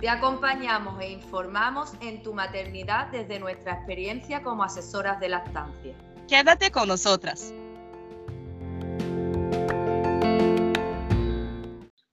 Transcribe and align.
Te 0.00 0.10
acompañamos 0.10 1.00
e 1.00 1.10
informamos 1.10 1.94
en 2.02 2.22
tu 2.22 2.34
maternidad 2.34 3.06
desde 3.06 3.38
nuestra 3.38 3.72
experiencia 3.72 4.42
como 4.42 4.62
asesoras 4.62 5.18
de 5.20 5.30
lactancia. 5.30 5.94
Quédate 6.28 6.70
con 6.70 6.88
nosotras. 6.88 7.54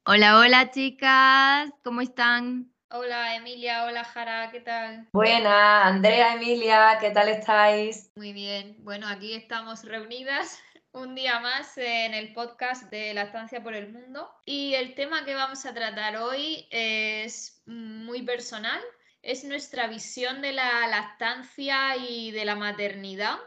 Hola, 0.06 0.40
hola 0.40 0.72
chicas, 0.72 1.72
¿cómo 1.84 2.00
están? 2.00 2.72
Hola 2.90 3.36
Emilia, 3.36 3.84
hola 3.84 4.06
Jara, 4.06 4.50
¿qué 4.52 4.62
tal? 4.62 5.10
Buena, 5.12 5.86
Andrea, 5.86 6.36
Emilia, 6.36 6.98
¿qué 7.02 7.10
tal 7.10 7.28
estáis? 7.28 8.12
Muy 8.16 8.32
bien, 8.32 8.78
bueno, 8.80 9.08
aquí 9.10 9.34
estamos 9.34 9.84
reunidas 9.84 10.62
un 10.94 11.16
día 11.16 11.40
más 11.40 11.78
en 11.78 12.14
el 12.14 12.34
podcast 12.34 12.90
de 12.92 13.14
La 13.14 13.24
Estancia 13.24 13.64
por 13.64 13.74
el 13.74 13.92
Mundo. 13.92 14.30
Y 14.46 14.76
el 14.76 14.94
tema 14.96 15.26
que 15.26 15.34
vamos 15.34 15.66
a 15.66 15.74
tratar 15.74 16.18
hoy 16.18 16.68
es 16.70 17.62
muy 17.66 18.22
personal. 18.22 18.80
Es 19.22 19.44
nuestra 19.44 19.88
visión 19.88 20.42
de 20.42 20.54
la 20.54 20.88
lactancia 20.88 21.96
y 21.98 22.32
de 22.32 22.46
la 22.46 22.56
maternidad 22.56 23.38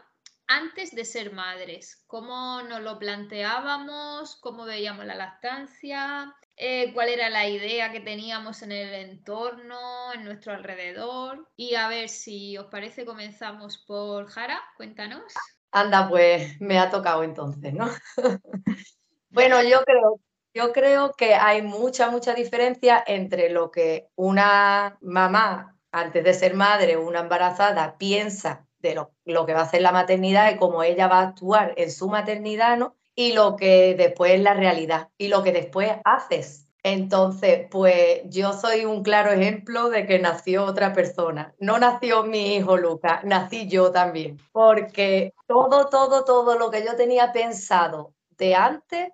antes 0.47 0.93
de 0.93 1.05
ser 1.05 1.31
madres. 1.31 2.03
Cómo 2.07 2.61
nos 2.63 2.81
lo 2.81 2.99
planteábamos, 2.99 4.35
cómo 4.37 4.65
veíamos 4.65 5.05
la 5.05 5.15
lactancia, 5.15 6.35
eh, 6.57 6.91
cuál 6.93 7.09
era 7.09 7.29
la 7.29 7.47
idea 7.47 7.91
que 7.91 8.01
teníamos 8.01 8.61
en 8.61 8.73
el 8.73 8.93
entorno, 8.93 10.11
en 10.13 10.25
nuestro 10.25 10.53
alrededor. 10.53 11.49
Y 11.55 11.75
a 11.75 11.87
ver 11.87 12.09
si 12.09 12.57
os 12.57 12.65
parece, 12.67 13.05
comenzamos 13.05 13.77
por 13.77 14.27
Jara. 14.27 14.61
Cuéntanos. 14.75 15.33
Anda, 15.71 16.07
pues 16.09 16.59
me 16.61 16.79
ha 16.79 16.89
tocado 16.89 17.23
entonces, 17.23 17.73
¿no? 17.73 17.89
bueno, 19.29 19.61
yo 19.63 19.83
creo, 19.83 20.19
yo 20.53 20.73
creo 20.73 21.13
que 21.13 21.35
hay 21.35 21.61
mucha, 21.61 22.09
mucha 22.09 22.33
diferencia 22.33 23.03
entre 23.05 23.49
lo 23.49 23.71
que 23.71 24.07
una 24.15 24.97
mamá, 25.01 25.77
antes 25.91 26.23
de 26.23 26.33
ser 26.33 26.53
madre, 26.55 26.97
una 26.97 27.21
embarazada, 27.21 27.97
piensa 27.97 28.67
de 28.79 28.95
lo, 28.95 29.11
lo 29.25 29.45
que 29.45 29.53
va 29.53 29.61
a 29.61 29.63
hacer 29.63 29.81
la 29.81 29.91
maternidad 29.91 30.51
y 30.51 30.57
cómo 30.57 30.83
ella 30.83 31.07
va 31.07 31.19
a 31.19 31.27
actuar 31.29 31.73
en 31.77 31.91
su 31.91 32.09
maternidad, 32.09 32.77
¿no? 32.77 32.95
Y 33.15 33.33
lo 33.33 33.55
que 33.55 33.95
después 33.95 34.33
es 34.33 34.41
la 34.41 34.53
realidad 34.53 35.09
y 35.17 35.27
lo 35.27 35.43
que 35.43 35.51
después 35.51 35.91
haces 36.03 36.66
entonces, 36.93 37.67
pues 37.69 38.21
yo 38.25 38.53
soy 38.53 38.85
un 38.85 39.03
claro 39.03 39.31
ejemplo 39.31 39.89
de 39.89 40.05
que 40.05 40.19
nació 40.19 40.65
otra 40.65 40.93
persona. 40.93 41.53
No 41.59 41.79
nació 41.79 42.23
mi 42.23 42.55
hijo 42.55 42.77
Lucas, 42.77 43.23
nací 43.23 43.67
yo 43.67 43.91
también. 43.91 44.39
Porque 44.51 45.33
todo, 45.47 45.89
todo, 45.89 46.23
todo 46.23 46.57
lo 46.57 46.71
que 46.71 46.85
yo 46.85 46.95
tenía 46.95 47.33
pensado 47.33 48.13
de 48.37 48.55
antes, 48.55 49.09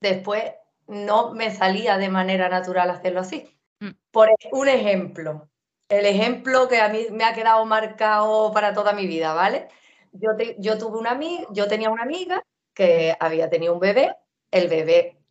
después 0.00 0.52
no 0.86 1.34
me 1.34 1.54
salía 1.54 1.98
de 1.98 2.08
manera 2.08 2.48
natural 2.48 2.90
hacerlo 2.90 3.20
así. 3.20 3.48
Mm. 3.80 3.90
Por 4.10 4.30
un 4.52 4.68
ejemplo, 4.68 5.48
el 5.88 6.06
ejemplo 6.06 6.68
que 6.68 6.80
a 6.80 6.88
mí 6.88 7.06
me 7.10 7.24
ha 7.24 7.34
quedado 7.34 7.64
marcado 7.66 8.52
para 8.52 8.72
toda 8.72 8.92
mi 8.92 9.06
vida, 9.06 9.34
¿vale? 9.34 9.68
Yo, 10.12 10.30
yo 10.58 10.78
tuve 10.78 10.98
una 10.98 11.10
amiga, 11.10 11.46
yo 11.50 11.68
tenía 11.68 11.90
una 11.90 12.02
amiga 12.02 12.42
que 12.74 13.16
había 13.20 13.50
tenido 13.50 13.74
un 13.74 13.80
bebé, 13.80 14.16
el 14.50 14.68
bebé 14.68 15.21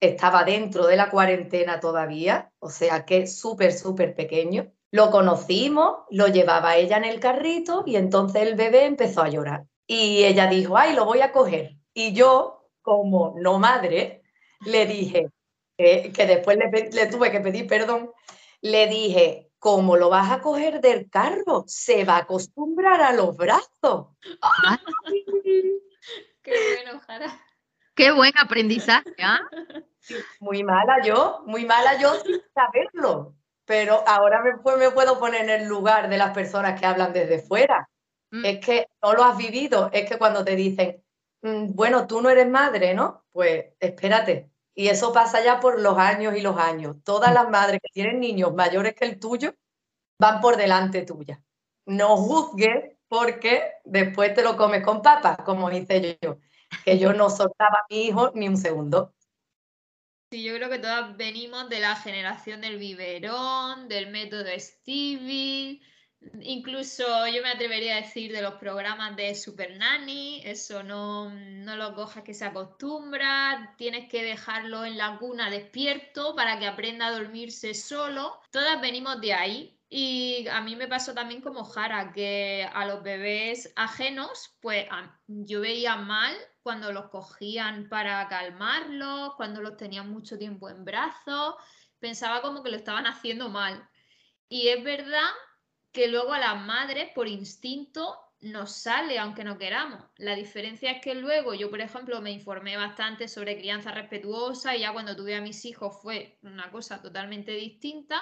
estaba 0.00 0.44
dentro 0.44 0.86
de 0.86 0.96
la 0.96 1.10
cuarentena 1.10 1.80
todavía, 1.80 2.50
o 2.58 2.70
sea 2.70 3.04
que 3.04 3.26
súper, 3.26 3.72
súper 3.72 4.14
pequeño. 4.14 4.72
Lo 4.90 5.10
conocimos, 5.10 6.04
lo 6.10 6.28
llevaba 6.28 6.76
ella 6.76 6.96
en 6.96 7.04
el 7.04 7.20
carrito 7.20 7.82
y 7.86 7.96
entonces 7.96 8.42
el 8.42 8.54
bebé 8.54 8.84
empezó 8.84 9.22
a 9.22 9.28
llorar. 9.28 9.64
Y 9.86 10.24
ella 10.24 10.46
dijo, 10.46 10.76
ay, 10.76 10.94
lo 10.94 11.04
voy 11.04 11.20
a 11.20 11.32
coger. 11.32 11.76
Y 11.94 12.12
yo, 12.12 12.68
como 12.82 13.34
no 13.38 13.58
madre, 13.58 14.22
le 14.64 14.86
dije, 14.86 15.30
que 15.76 16.26
después 16.26 16.58
le, 16.58 17.06
tuve 17.06 17.30
que 17.30 17.40
pedir 17.40 17.66
perdón, 17.66 18.10
le 18.60 18.86
dije, 18.86 19.50
¿cómo 19.58 19.96
lo 19.96 20.08
vas 20.08 20.30
a 20.30 20.40
coger 20.40 20.80
del 20.80 21.10
carro? 21.10 21.64
Se 21.66 22.04
va 22.04 22.16
a 22.16 22.20
acostumbrar 22.20 23.00
a 23.00 23.12
los 23.12 23.36
brazos. 23.36 24.08
Qué 26.42 26.52
bueno, 26.84 27.00
Jara. 27.06 27.45
Qué 27.96 28.12
buen 28.12 28.32
aprendizaje, 28.38 29.14
¿ah? 29.22 29.40
Muy 30.38 30.62
mala 30.62 31.02
yo, 31.02 31.42
muy 31.46 31.64
mala 31.64 31.98
yo 31.98 32.14
sin 32.20 32.42
saberlo, 32.54 33.34
pero 33.64 34.06
ahora 34.06 34.42
me, 34.42 34.52
me 34.76 34.90
puedo 34.90 35.18
poner 35.18 35.44
en 35.44 35.62
el 35.62 35.66
lugar 35.66 36.10
de 36.10 36.18
las 36.18 36.34
personas 36.34 36.78
que 36.78 36.84
hablan 36.84 37.14
desde 37.14 37.38
fuera. 37.38 37.88
Mm. 38.30 38.44
Es 38.44 38.64
que 38.64 38.86
no 39.02 39.14
lo 39.14 39.24
has 39.24 39.38
vivido, 39.38 39.88
es 39.94 40.06
que 40.08 40.18
cuando 40.18 40.44
te 40.44 40.54
dicen, 40.54 41.02
mm, 41.40 41.74
bueno, 41.74 42.06
tú 42.06 42.20
no 42.20 42.28
eres 42.28 42.46
madre, 42.46 42.92
¿no? 42.92 43.24
Pues 43.32 43.64
espérate. 43.80 44.50
Y 44.74 44.88
eso 44.88 45.10
pasa 45.10 45.42
ya 45.42 45.58
por 45.58 45.80
los 45.80 45.96
años 45.96 46.36
y 46.36 46.42
los 46.42 46.58
años. 46.58 46.96
Todas 47.02 47.32
las 47.32 47.48
madres 47.48 47.80
que 47.82 47.88
tienen 47.94 48.20
niños 48.20 48.54
mayores 48.54 48.94
que 48.94 49.06
el 49.06 49.18
tuyo 49.18 49.54
van 50.20 50.42
por 50.42 50.58
delante 50.58 51.00
tuya. 51.02 51.42
No 51.86 52.18
juzgues 52.18 52.98
porque 53.08 53.72
después 53.84 54.34
te 54.34 54.42
lo 54.42 54.54
comes 54.54 54.84
con 54.84 55.00
papas, 55.00 55.38
como 55.38 55.70
hice 55.70 56.18
yo 56.20 56.36
que 56.84 56.98
yo 56.98 57.12
no 57.12 57.30
soltaba 57.30 57.78
a 57.78 57.86
mi 57.90 58.06
hijo 58.06 58.32
ni 58.34 58.48
un 58.48 58.56
segundo. 58.56 59.14
Sí, 60.30 60.42
yo 60.42 60.54
creo 60.56 60.68
que 60.68 60.78
todas 60.78 61.16
venimos 61.16 61.68
de 61.68 61.80
la 61.80 61.94
generación 61.94 62.60
del 62.60 62.78
biberón, 62.78 63.88
del 63.88 64.10
método 64.10 64.46
Stevie, 64.58 65.80
incluso 66.40 67.04
yo 67.28 67.42
me 67.42 67.50
atrevería 67.50 67.96
a 67.96 68.00
decir 68.00 68.32
de 68.32 68.42
los 68.42 68.54
programas 68.54 69.16
de 69.16 69.34
Super 69.34 69.76
Nanny, 69.76 70.42
eso 70.44 70.82
no, 70.82 71.30
no 71.30 71.76
lo 71.76 71.94
cojas 71.94 72.24
que 72.24 72.34
se 72.34 72.44
acostumbra, 72.44 73.74
tienes 73.76 74.08
que 74.08 74.22
dejarlo 74.22 74.84
en 74.84 74.96
la 74.96 75.18
cuna 75.18 75.50
despierto 75.50 76.34
para 76.34 76.58
que 76.58 76.66
aprenda 76.66 77.06
a 77.06 77.12
dormirse 77.12 77.74
solo. 77.74 78.40
Todas 78.50 78.80
venimos 78.80 79.20
de 79.20 79.32
ahí, 79.32 79.75
y 79.88 80.48
a 80.48 80.60
mí 80.60 80.74
me 80.74 80.88
pasó 80.88 81.14
también 81.14 81.40
como 81.40 81.64
Jara, 81.64 82.12
que 82.12 82.68
a 82.72 82.86
los 82.86 83.02
bebés 83.02 83.72
ajenos, 83.76 84.56
pues 84.60 84.86
yo 85.26 85.60
veía 85.60 85.96
mal 85.96 86.36
cuando 86.62 86.92
los 86.92 87.08
cogían 87.08 87.88
para 87.88 88.26
calmarlos, 88.28 89.34
cuando 89.36 89.62
los 89.62 89.76
tenían 89.76 90.10
mucho 90.10 90.38
tiempo 90.38 90.68
en 90.68 90.84
brazos, 90.84 91.54
pensaba 92.00 92.42
como 92.42 92.64
que 92.64 92.70
lo 92.70 92.76
estaban 92.76 93.06
haciendo 93.06 93.48
mal. 93.48 93.88
Y 94.48 94.68
es 94.68 94.82
verdad 94.82 95.30
que 95.92 96.08
luego 96.08 96.32
a 96.32 96.40
las 96.40 96.60
madres, 96.60 97.10
por 97.14 97.28
instinto, 97.28 98.18
nos 98.40 98.72
sale 98.72 99.18
aunque 99.20 99.44
no 99.44 99.56
queramos. 99.56 100.04
La 100.16 100.34
diferencia 100.34 100.90
es 100.90 101.00
que 101.00 101.14
luego 101.14 101.54
yo, 101.54 101.70
por 101.70 101.80
ejemplo, 101.80 102.20
me 102.20 102.32
informé 102.32 102.76
bastante 102.76 103.28
sobre 103.28 103.56
crianza 103.56 103.92
respetuosa 103.92 104.74
y 104.74 104.80
ya 104.80 104.92
cuando 104.92 105.14
tuve 105.14 105.36
a 105.36 105.40
mis 105.40 105.64
hijos 105.64 106.02
fue 106.02 106.38
una 106.42 106.70
cosa 106.72 107.00
totalmente 107.00 107.52
distinta 107.52 108.20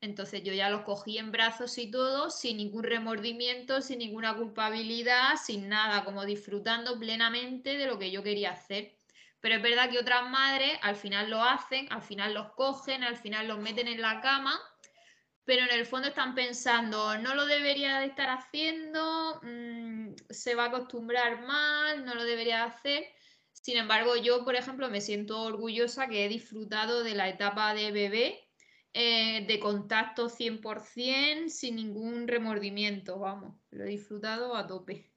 entonces 0.00 0.42
yo 0.42 0.52
ya 0.52 0.70
los 0.70 0.82
cogí 0.82 1.18
en 1.18 1.32
brazos 1.32 1.78
y 1.78 1.90
todo, 1.90 2.30
sin 2.30 2.58
ningún 2.58 2.84
remordimiento, 2.84 3.80
sin 3.80 3.98
ninguna 3.98 4.36
culpabilidad, 4.36 5.36
sin 5.42 5.68
nada, 5.68 6.04
como 6.04 6.24
disfrutando 6.24 6.98
plenamente 6.98 7.78
de 7.78 7.86
lo 7.86 7.98
que 7.98 8.10
yo 8.10 8.22
quería 8.22 8.52
hacer. 8.52 8.96
Pero 9.40 9.56
es 9.56 9.62
verdad 9.62 9.90
que 9.90 9.98
otras 9.98 10.28
madres 10.28 10.78
al 10.82 10.96
final 10.96 11.30
lo 11.30 11.42
hacen, 11.42 11.90
al 11.92 12.02
final 12.02 12.34
los 12.34 12.52
cogen, 12.52 13.04
al 13.04 13.16
final 13.16 13.48
los 13.48 13.58
meten 13.58 13.88
en 13.88 14.00
la 14.00 14.20
cama, 14.20 14.60
pero 15.44 15.62
en 15.62 15.70
el 15.70 15.86
fondo 15.86 16.08
están 16.08 16.34
pensando, 16.34 17.16
no 17.18 17.34
lo 17.34 17.46
debería 17.46 18.00
de 18.00 18.06
estar 18.06 18.28
haciendo, 18.30 19.40
mm, 19.42 20.14
se 20.28 20.54
va 20.54 20.64
a 20.64 20.66
acostumbrar 20.68 21.42
mal, 21.42 22.04
no 22.04 22.14
lo 22.14 22.24
debería 22.24 22.64
hacer. 22.64 23.04
Sin 23.52 23.78
embargo, 23.78 24.16
yo, 24.16 24.44
por 24.44 24.56
ejemplo, 24.56 24.90
me 24.90 25.00
siento 25.00 25.42
orgullosa 25.42 26.08
que 26.08 26.24
he 26.24 26.28
disfrutado 26.28 27.02
de 27.02 27.14
la 27.14 27.28
etapa 27.28 27.74
de 27.74 27.92
bebé 27.92 28.45
eh, 28.98 29.44
de 29.46 29.60
contacto 29.60 30.30
100%, 30.30 31.50
sin 31.50 31.76
ningún 31.76 32.26
remordimiento, 32.26 33.18
vamos, 33.18 33.54
lo 33.70 33.84
he 33.84 33.88
disfrutado 33.88 34.56
a 34.56 34.66
tope. 34.66 35.12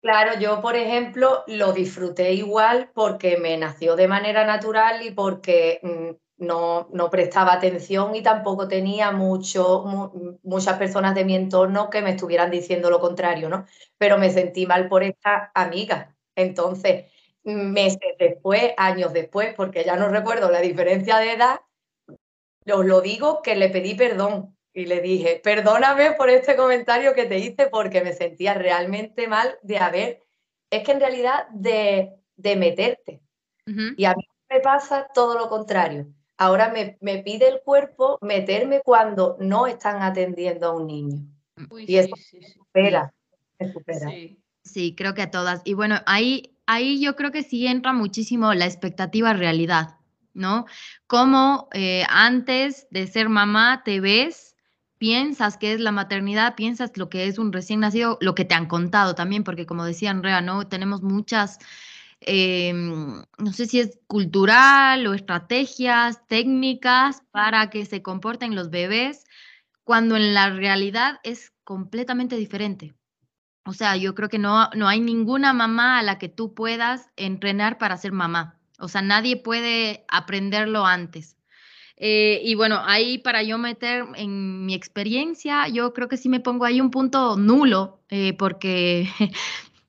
Claro, 0.00 0.40
yo 0.40 0.62
por 0.62 0.76
ejemplo 0.76 1.44
lo 1.46 1.74
disfruté 1.74 2.32
igual 2.32 2.90
porque 2.94 3.36
me 3.36 3.58
nació 3.58 3.96
de 3.96 4.08
manera 4.08 4.46
natural 4.46 5.04
y 5.04 5.10
porque 5.10 5.78
mm, 5.82 6.46
no, 6.46 6.88
no, 6.90 7.10
prestaba 7.10 7.52
atención 7.52 8.14
y 8.14 8.22
tampoco 8.22 8.66
tenía 8.66 9.12
mucho, 9.12 10.10
muchas 10.42 10.78
personas 10.78 11.14
de 11.14 11.26
mi 11.26 11.34
entorno 11.34 11.90
que 11.90 12.00
me 12.00 12.12
estuvieran 12.12 12.50
diciendo 12.50 12.88
lo 12.88 12.98
contrario, 12.98 13.50
¿no? 13.50 13.66
Pero 13.98 14.16
me 14.16 14.30
sentí 14.30 14.66
mal 14.66 14.88
por 14.88 15.02
esta 15.02 15.50
amiga. 15.52 16.16
Entonces, 16.34 17.12
meses 17.44 18.14
después, 18.18 18.72
años 18.78 19.12
después, 19.12 19.52
porque 19.54 19.84
ya 19.84 19.96
no 19.96 20.08
recuerdo 20.08 20.50
la 20.50 20.60
diferencia 20.60 21.18
de 21.18 21.32
edad, 21.32 21.60
os 22.66 22.84
lo 22.84 23.00
digo 23.00 23.42
que 23.42 23.56
le 23.56 23.68
pedí 23.68 23.94
perdón 23.94 24.56
y 24.72 24.86
le 24.86 25.00
dije, 25.00 25.40
perdóname 25.42 26.12
por 26.12 26.30
este 26.30 26.56
comentario 26.56 27.14
que 27.14 27.24
te 27.24 27.38
hice 27.38 27.66
porque 27.66 28.02
me 28.02 28.12
sentía 28.12 28.54
realmente 28.54 29.26
mal 29.26 29.58
de 29.62 29.78
haber 29.78 30.22
es 30.70 30.84
que 30.84 30.92
en 30.92 31.00
realidad 31.00 31.48
de, 31.50 32.12
de 32.36 32.56
meterte. 32.56 33.22
Y 33.96 34.06
a 34.06 34.14
mí 34.14 34.22
me 34.48 34.60
pasa 34.60 35.08
todo 35.12 35.38
lo 35.38 35.50
contrario. 35.50 36.06
Ahora 36.38 36.70
me, 36.70 36.96
me 37.02 37.18
pide 37.18 37.48
el 37.48 37.60
cuerpo 37.60 38.18
meterme 38.22 38.80
cuando 38.82 39.36
no 39.40 39.66
están 39.66 40.02
atendiendo 40.02 40.68
a 40.68 40.76
un 40.76 40.86
niño. 40.86 41.18
Uy, 41.70 41.84
Y 41.86 41.96
eso 41.96 42.16
sí, 42.16 42.40
sí. 42.40 42.52
Supera, 42.52 43.12
me 43.58 43.70
supera. 43.70 44.08
Sí. 44.08 44.42
Sí, 44.68 44.94
creo 44.94 45.14
que 45.14 45.22
a 45.22 45.30
todas. 45.30 45.62
Y 45.64 45.74
bueno, 45.74 45.96
ahí, 46.06 46.56
ahí 46.66 47.00
yo 47.00 47.16
creo 47.16 47.32
que 47.32 47.42
sí 47.42 47.66
entra 47.66 47.92
muchísimo 47.92 48.52
la 48.54 48.66
expectativa 48.66 49.32
realidad, 49.32 49.96
¿no? 50.38 50.66
Como 51.06 51.68
eh, 51.72 52.04
antes 52.08 52.86
de 52.90 53.06
ser 53.06 53.28
mamá 53.28 53.82
te 53.84 54.00
ves, 54.00 54.56
piensas 54.98 55.56
que 55.58 55.72
es 55.72 55.80
la 55.80 55.92
maternidad, 55.92 56.54
piensas 56.54 56.96
lo 56.96 57.08
que 57.08 57.26
es 57.26 57.38
un 57.38 57.52
recién 57.52 57.80
nacido, 57.80 58.18
lo 58.20 58.34
que 58.34 58.44
te 58.44 58.54
han 58.54 58.66
contado 58.66 59.14
también, 59.14 59.44
porque 59.44 59.66
como 59.66 59.84
decía 59.84 60.10
Andrea, 60.10 60.40
¿no? 60.40 60.66
Tenemos 60.68 61.02
muchas, 61.02 61.58
eh, 62.20 62.72
no 62.72 63.52
sé 63.52 63.66
si 63.66 63.80
es 63.80 63.98
cultural 64.06 65.06
o 65.06 65.14
estrategias 65.14 66.26
técnicas 66.26 67.22
para 67.30 67.70
que 67.70 67.84
se 67.86 68.02
comporten 68.02 68.54
los 68.54 68.70
bebés, 68.70 69.24
cuando 69.84 70.16
en 70.16 70.34
la 70.34 70.50
realidad 70.50 71.18
es 71.22 71.52
completamente 71.64 72.36
diferente. 72.36 72.94
O 73.64 73.72
sea, 73.72 73.96
yo 73.96 74.14
creo 74.14 74.28
que 74.28 74.38
no, 74.38 74.70
no 74.74 74.88
hay 74.88 75.00
ninguna 75.00 75.52
mamá 75.52 75.98
a 75.98 76.02
la 76.02 76.18
que 76.18 76.28
tú 76.28 76.54
puedas 76.54 77.10
entrenar 77.16 77.78
para 77.78 77.96
ser 77.96 78.12
mamá. 78.12 78.57
O 78.78 78.88
sea, 78.88 79.02
nadie 79.02 79.36
puede 79.36 80.04
aprenderlo 80.08 80.86
antes. 80.86 81.36
Eh, 82.00 82.40
y 82.44 82.54
bueno, 82.54 82.80
ahí 82.84 83.18
para 83.18 83.42
yo 83.42 83.58
meter 83.58 84.04
en 84.14 84.64
mi 84.64 84.74
experiencia, 84.74 85.66
yo 85.68 85.92
creo 85.92 86.08
que 86.08 86.16
sí 86.16 86.28
me 86.28 86.38
pongo 86.40 86.64
ahí 86.64 86.80
un 86.80 86.90
punto 86.92 87.36
nulo, 87.36 88.00
eh, 88.08 88.34
porque 88.34 89.08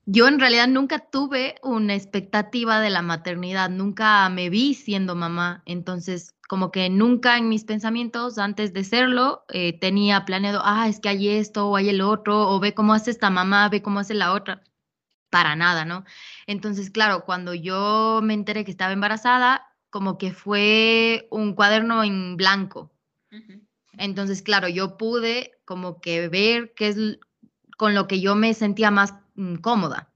yo 0.06 0.26
en 0.26 0.40
realidad 0.40 0.66
nunca 0.66 0.98
tuve 0.98 1.54
una 1.62 1.94
expectativa 1.94 2.80
de 2.80 2.90
la 2.90 3.02
maternidad, 3.02 3.70
nunca 3.70 4.28
me 4.28 4.50
vi 4.50 4.74
siendo 4.74 5.14
mamá. 5.14 5.62
Entonces, 5.66 6.34
como 6.48 6.72
que 6.72 6.90
nunca 6.90 7.38
en 7.38 7.48
mis 7.48 7.64
pensamientos, 7.64 8.38
antes 8.38 8.72
de 8.72 8.82
serlo, 8.82 9.44
eh, 9.48 9.78
tenía 9.78 10.24
planeado, 10.24 10.62
ah, 10.64 10.88
es 10.88 10.98
que 10.98 11.10
hay 11.10 11.28
esto 11.28 11.68
o 11.68 11.76
hay 11.76 11.90
el 11.90 12.00
otro, 12.00 12.48
o 12.48 12.58
ve 12.58 12.74
cómo 12.74 12.92
hace 12.92 13.12
esta 13.12 13.30
mamá, 13.30 13.68
ve 13.68 13.82
cómo 13.82 14.00
hace 14.00 14.14
la 14.14 14.32
otra. 14.32 14.62
Para 15.30 15.56
nada, 15.56 15.84
¿no? 15.84 16.04
Entonces, 16.46 16.90
claro, 16.90 17.24
cuando 17.24 17.54
yo 17.54 18.20
me 18.22 18.34
enteré 18.34 18.64
que 18.64 18.70
estaba 18.70 18.92
embarazada, 18.92 19.70
como 19.90 20.18
que 20.18 20.32
fue 20.32 21.28
un 21.30 21.54
cuaderno 21.54 22.02
en 22.04 22.36
blanco. 22.36 22.92
Entonces, 23.96 24.42
claro, 24.42 24.68
yo 24.68 24.96
pude 24.96 25.52
como 25.64 26.00
que 26.00 26.28
ver 26.28 26.72
qué 26.74 26.88
es 26.88 26.96
con 27.76 27.94
lo 27.94 28.06
que 28.08 28.20
yo 28.20 28.34
me 28.34 28.54
sentía 28.54 28.90
más 28.90 29.14
mm, 29.34 29.56
cómoda. 29.56 30.12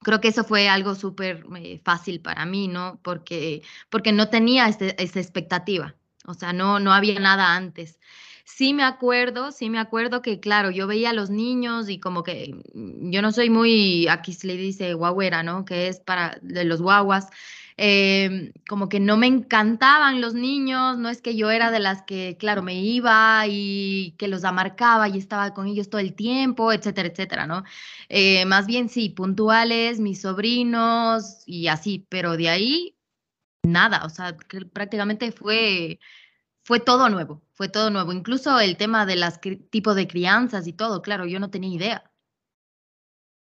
Creo 0.00 0.20
que 0.20 0.28
eso 0.28 0.44
fue 0.44 0.68
algo 0.68 0.94
súper 0.94 1.44
eh, 1.56 1.80
fácil 1.84 2.20
para 2.20 2.44
mí, 2.46 2.68
¿no? 2.68 3.00
Porque, 3.02 3.62
porque 3.90 4.12
no 4.12 4.28
tenía 4.28 4.68
esa 4.68 5.20
expectativa. 5.20 5.94
O 6.26 6.34
sea, 6.34 6.52
no, 6.52 6.78
no 6.78 6.92
había 6.92 7.18
nada 7.20 7.54
antes. 7.54 7.98
Sí 8.44 8.74
me 8.74 8.82
acuerdo, 8.84 9.52
sí 9.52 9.70
me 9.70 9.78
acuerdo 9.78 10.20
que, 10.22 10.40
claro, 10.40 10.70
yo 10.70 10.86
veía 10.86 11.10
a 11.10 11.12
los 11.12 11.30
niños 11.30 11.88
y 11.88 12.00
como 12.00 12.22
que 12.22 12.54
mm, 12.74 13.10
yo 13.10 13.22
no 13.22 13.32
soy 13.32 13.50
muy, 13.50 14.08
aquí 14.08 14.32
se 14.34 14.46
le 14.48 14.56
dice 14.56 14.94
guagüera, 14.94 15.42
¿no? 15.42 15.64
Que 15.64 15.88
es 15.88 16.00
para 16.00 16.38
de 16.42 16.64
los 16.64 16.82
guaguas. 16.82 17.28
eh, 17.78 18.52
como 18.68 18.88
que 18.88 19.00
no 19.00 19.16
me 19.16 19.26
encantaban 19.26 20.20
los 20.20 20.34
niños, 20.34 20.98
no 20.98 21.08
es 21.08 21.22
que 21.22 21.36
yo 21.36 21.50
era 21.50 21.70
de 21.70 21.80
las 21.80 22.02
que, 22.02 22.36
claro, 22.38 22.62
me 22.62 22.74
iba 22.82 23.44
y 23.48 24.14
que 24.18 24.28
los 24.28 24.44
amarcaba 24.44 25.08
y 25.08 25.18
estaba 25.18 25.54
con 25.54 25.66
ellos 25.68 25.88
todo 25.88 26.00
el 26.00 26.14
tiempo, 26.14 26.72
etcétera, 26.72 27.08
etcétera, 27.08 27.46
¿no? 27.46 27.64
Eh, 28.08 28.44
más 28.44 28.66
bien 28.66 28.88
sí, 28.88 29.08
puntuales, 29.10 30.00
mis 30.00 30.20
sobrinos 30.22 31.42
y 31.46 31.68
así, 31.68 32.06
pero 32.10 32.36
de 32.36 32.48
ahí 32.50 32.96
nada, 33.62 34.04
o 34.04 34.10
sea, 34.10 34.36
que 34.36 34.64
prácticamente 34.66 35.32
fue, 35.32 36.00
fue 36.64 36.80
todo 36.80 37.08
nuevo, 37.08 37.42
fue 37.54 37.68
todo 37.68 37.90
nuevo, 37.90 38.12
incluso 38.12 38.58
el 38.60 38.76
tema 38.76 39.04
de 39.06 39.16
las 39.16 39.40
cri- 39.40 39.68
tipos 39.70 39.96
de 39.96 40.06
crianzas 40.06 40.66
y 40.66 40.72
todo, 40.72 41.02
claro, 41.02 41.26
yo 41.26 41.40
no 41.40 41.50
tenía 41.50 41.74
idea. 41.74 42.10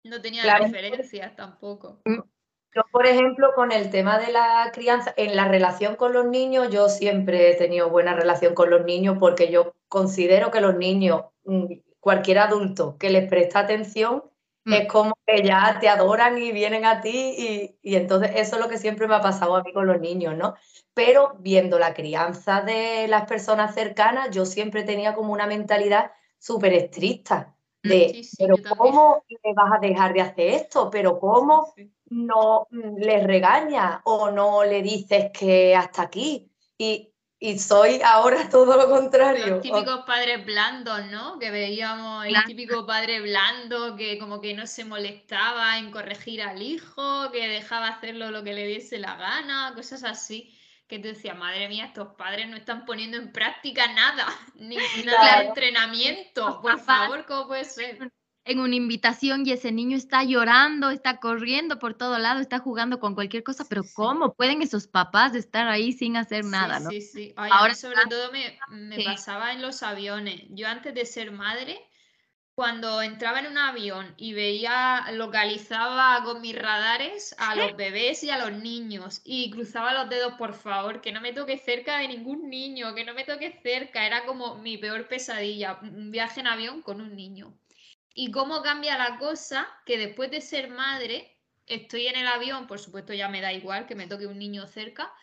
No 0.04 0.22
tenía 0.22 0.44
Claro. 0.44 0.66
referencias 0.66 1.36
tampoco. 1.36 2.02
Yo, 2.06 2.82
por 2.92 3.08
ejemplo, 3.08 3.50
con 3.56 3.72
el 3.72 3.90
tema 3.90 4.20
de 4.20 4.32
la 4.32 4.72
crianza, 4.74 5.14
en 5.18 5.36
la 5.36 5.48
relación 5.48 5.96
con 5.96 6.14
los 6.14 6.26
niños, 6.26 6.70
yo 6.70 6.90
siempre 6.90 7.52
he 7.52 7.56
tenido 7.56 7.90
buena 7.90 8.14
relación 8.14 8.54
con 8.54 8.70
los 8.70 8.86
niños 8.86 9.18
porque 9.20 9.52
yo 9.52 9.74
considero 9.88 10.52
que 10.52 10.62
los 10.62 10.76
niños, 10.76 11.24
mm, 11.46 11.66
cualquier 12.00 12.40
adulto 12.40 12.98
que 12.98 13.10
les 13.10 13.28
presta 13.30 13.60
atención, 13.60 14.24
Mm. 14.68 14.74
es 14.74 14.88
como 14.90 15.18
que 15.26 15.44
ya 15.44 15.78
te 15.80 15.88
adoran 15.88 16.38
y 16.38 16.52
vienen 16.52 16.84
a 16.84 17.00
ti 17.00 17.36
y, 17.38 17.80
y 17.82 17.96
entonces 17.96 18.32
eso 18.36 18.58
es 18.58 18.62
lo 18.62 18.68
que 18.68 18.78
siempre 18.78 19.08
me 19.08 19.16
ha 19.16 19.22
pasado 19.22 19.56
a 19.56 19.64
mí 19.64 19.72
con 19.72 19.88
los 19.88 20.02
niños, 20.02 20.36
¿no? 20.36 20.56
Pero 20.94 21.38
viendo 21.40 21.80
la 21.80 21.94
crianza 21.94 22.60
de 22.62 23.08
las 23.08 23.26
personas 23.28 23.74
cercanas, 23.74 24.30
yo 24.32 24.46
siempre 24.46 24.84
tenía 24.84 25.16
como 25.16 25.32
una 25.32 25.48
mentalidad 25.48 26.12
súper 26.38 26.74
estricta 26.74 27.56
de, 27.82 28.10
Sí, 28.10 28.24
sí, 28.26 28.36
pero. 28.40 28.56
¿cómo 28.78 29.24
le 29.30 29.54
vas 29.54 29.72
a 29.74 29.80
dejar 29.80 30.14
de 30.14 30.22
hacer 30.22 30.50
esto? 30.50 30.90
¿Pero 30.90 31.18
cómo? 31.18 31.72
Sí, 31.74 31.90
no 32.10 32.68
mm, 32.70 32.98
le 32.98 33.26
regañas 33.26 34.02
o 34.04 34.32
no 34.32 34.66
le 34.66 34.82
dices 34.82 35.32
que 35.32 35.78
hasta 35.78 36.02
aquí. 36.02 36.52
Y, 36.78 37.14
y 37.40 37.60
soy 37.60 38.02
ahora 38.04 38.50
todo 38.50 38.78
lo 38.78 38.90
contrario. 38.90 39.48
Los 39.48 39.62
típicos 39.62 40.04
padres 40.06 40.46
blandos, 40.46 41.06
¿no? 41.08 41.38
Que 41.40 41.52
veíamos 41.52 42.26
el 42.26 42.32
Claro. 42.32 42.48
típico 42.48 42.86
padre 42.86 43.22
blando 43.22 43.96
que 43.96 44.18
como 44.18 44.42
que 44.42 44.54
no 44.54 44.66
se 44.66 44.86
molestaba 44.86 45.78
en 45.78 45.92
corregir 45.92 46.42
al 46.42 46.62
hijo, 46.62 47.32
que 47.32 47.48
dejaba 47.48 47.90
hacerlo 47.90 48.32
lo 48.32 48.44
que 48.44 48.54
le 48.54 48.66
diese 48.66 48.98
la 48.98 49.16
gana, 49.16 49.74
cosas 49.76 50.04
así. 50.04 50.54
Que 50.88 51.00
tú 51.00 51.10
decías, 51.10 51.38
madre 51.38 51.68
mía, 51.68 51.86
estos 51.86 52.16
padres 52.16 52.48
no 52.48 52.56
están 52.56 52.86
poniendo 52.86 53.18
en 53.18 53.34
práctica 53.34 53.92
nada, 53.94 54.26
ni 54.56 54.78
nada 55.04 55.40
de 55.42 55.48
entrenamiento. 55.48 56.62
Por 56.62 56.80
favor, 56.80 57.26
¿cómo 57.26 57.48
puede 57.48 57.66
ser? 57.66 58.12
En 58.48 58.60
una 58.60 58.76
invitación 58.76 59.46
y 59.46 59.52
ese 59.52 59.72
niño 59.72 59.98
está 59.98 60.24
llorando, 60.24 60.90
está 60.90 61.20
corriendo 61.20 61.80
por 61.80 61.96
todo 61.96 62.18
lado, 62.18 62.40
está 62.40 62.60
jugando 62.60 63.00
con 63.00 63.14
cualquier 63.14 63.44
cosa, 63.44 63.66
pero 63.68 63.84
Sí. 63.84 63.94
¿cómo 63.94 64.34
pueden 64.34 64.62
esos 64.62 64.88
papás 64.88 65.36
estar 65.36 65.68
ahí 65.68 65.92
sin 65.92 66.16
hacer 66.18 66.44
Sí, 66.44 66.50
nada, 66.50 66.80
no? 66.80 66.90
Sí, 66.90 67.02
sí. 67.02 67.34
Ay, 67.36 67.52
a 67.58 67.62
mí 67.62 67.62
Ahora 67.62 67.74
sobre 67.76 68.06
todo 68.10 68.32
me, 68.32 68.58
me 68.70 68.96
sí. 68.96 69.04
pasaba 69.04 69.52
en 69.54 69.62
los 69.62 69.84
aviones. 69.84 70.44
Yo 70.50 70.68
antes 70.68 70.94
de 70.94 71.06
ser 71.06 71.32
madre, 71.32 71.78
cuando 72.56 73.02
entraba 73.02 73.40
en 73.40 73.48
un 73.48 73.58
avión 73.58 74.14
y 74.18 74.34
veía, 74.34 75.06
localizaba 75.12 76.24
con 76.24 76.42
mis 76.42 76.56
radares 76.58 77.36
a 77.38 77.56
los 77.56 77.76
bebés 77.78 78.24
y 78.24 78.30
a 78.32 78.38
los 78.38 78.52
niños 78.52 79.22
y 79.26 79.52
cruzaba 79.52 79.94
los 79.94 80.10
dedos, 80.10 80.34
por 80.34 80.54
favor, 80.54 81.02
que 81.02 81.12
no 81.12 81.22
me 81.22 81.34
toque 81.34 81.58
cerca 81.58 82.00
de 82.00 82.08
ningún 82.08 82.50
niño, 82.50 82.96
que 82.96 83.04
no 83.06 83.14
me 83.14 83.26
toque 83.26 83.52
cerca. 83.62 84.06
Era 84.08 84.26
como 84.26 84.56
mi 84.56 84.78
peor 84.78 85.08
pesadilla, 85.08 85.80
un 85.82 86.12
viaje 86.12 86.40
en 86.40 86.48
avión 86.48 86.82
con 86.82 87.02
un 87.02 87.16
niño. 87.16 87.54
Y 88.18 88.32
cómo 88.32 88.62
cambia 88.64 88.98
la 88.98 89.18
cosa 89.18 89.66
que 89.86 89.98
después 89.98 90.30
de 90.32 90.42
ser 90.42 90.70
madre, 90.70 91.38
estoy 91.68 92.08
en 92.08 92.18
el 92.18 92.28
avión, 92.28 92.68
por 92.68 92.80
supuesto 92.80 93.14
ya 93.14 93.30
me 93.30 93.40
da 93.42 93.54
igual 93.54 93.88
que 93.88 93.96
me 93.96 94.08
toque 94.08 94.28
un 94.28 94.40
niño 94.40 94.68
cerca, 94.68 95.14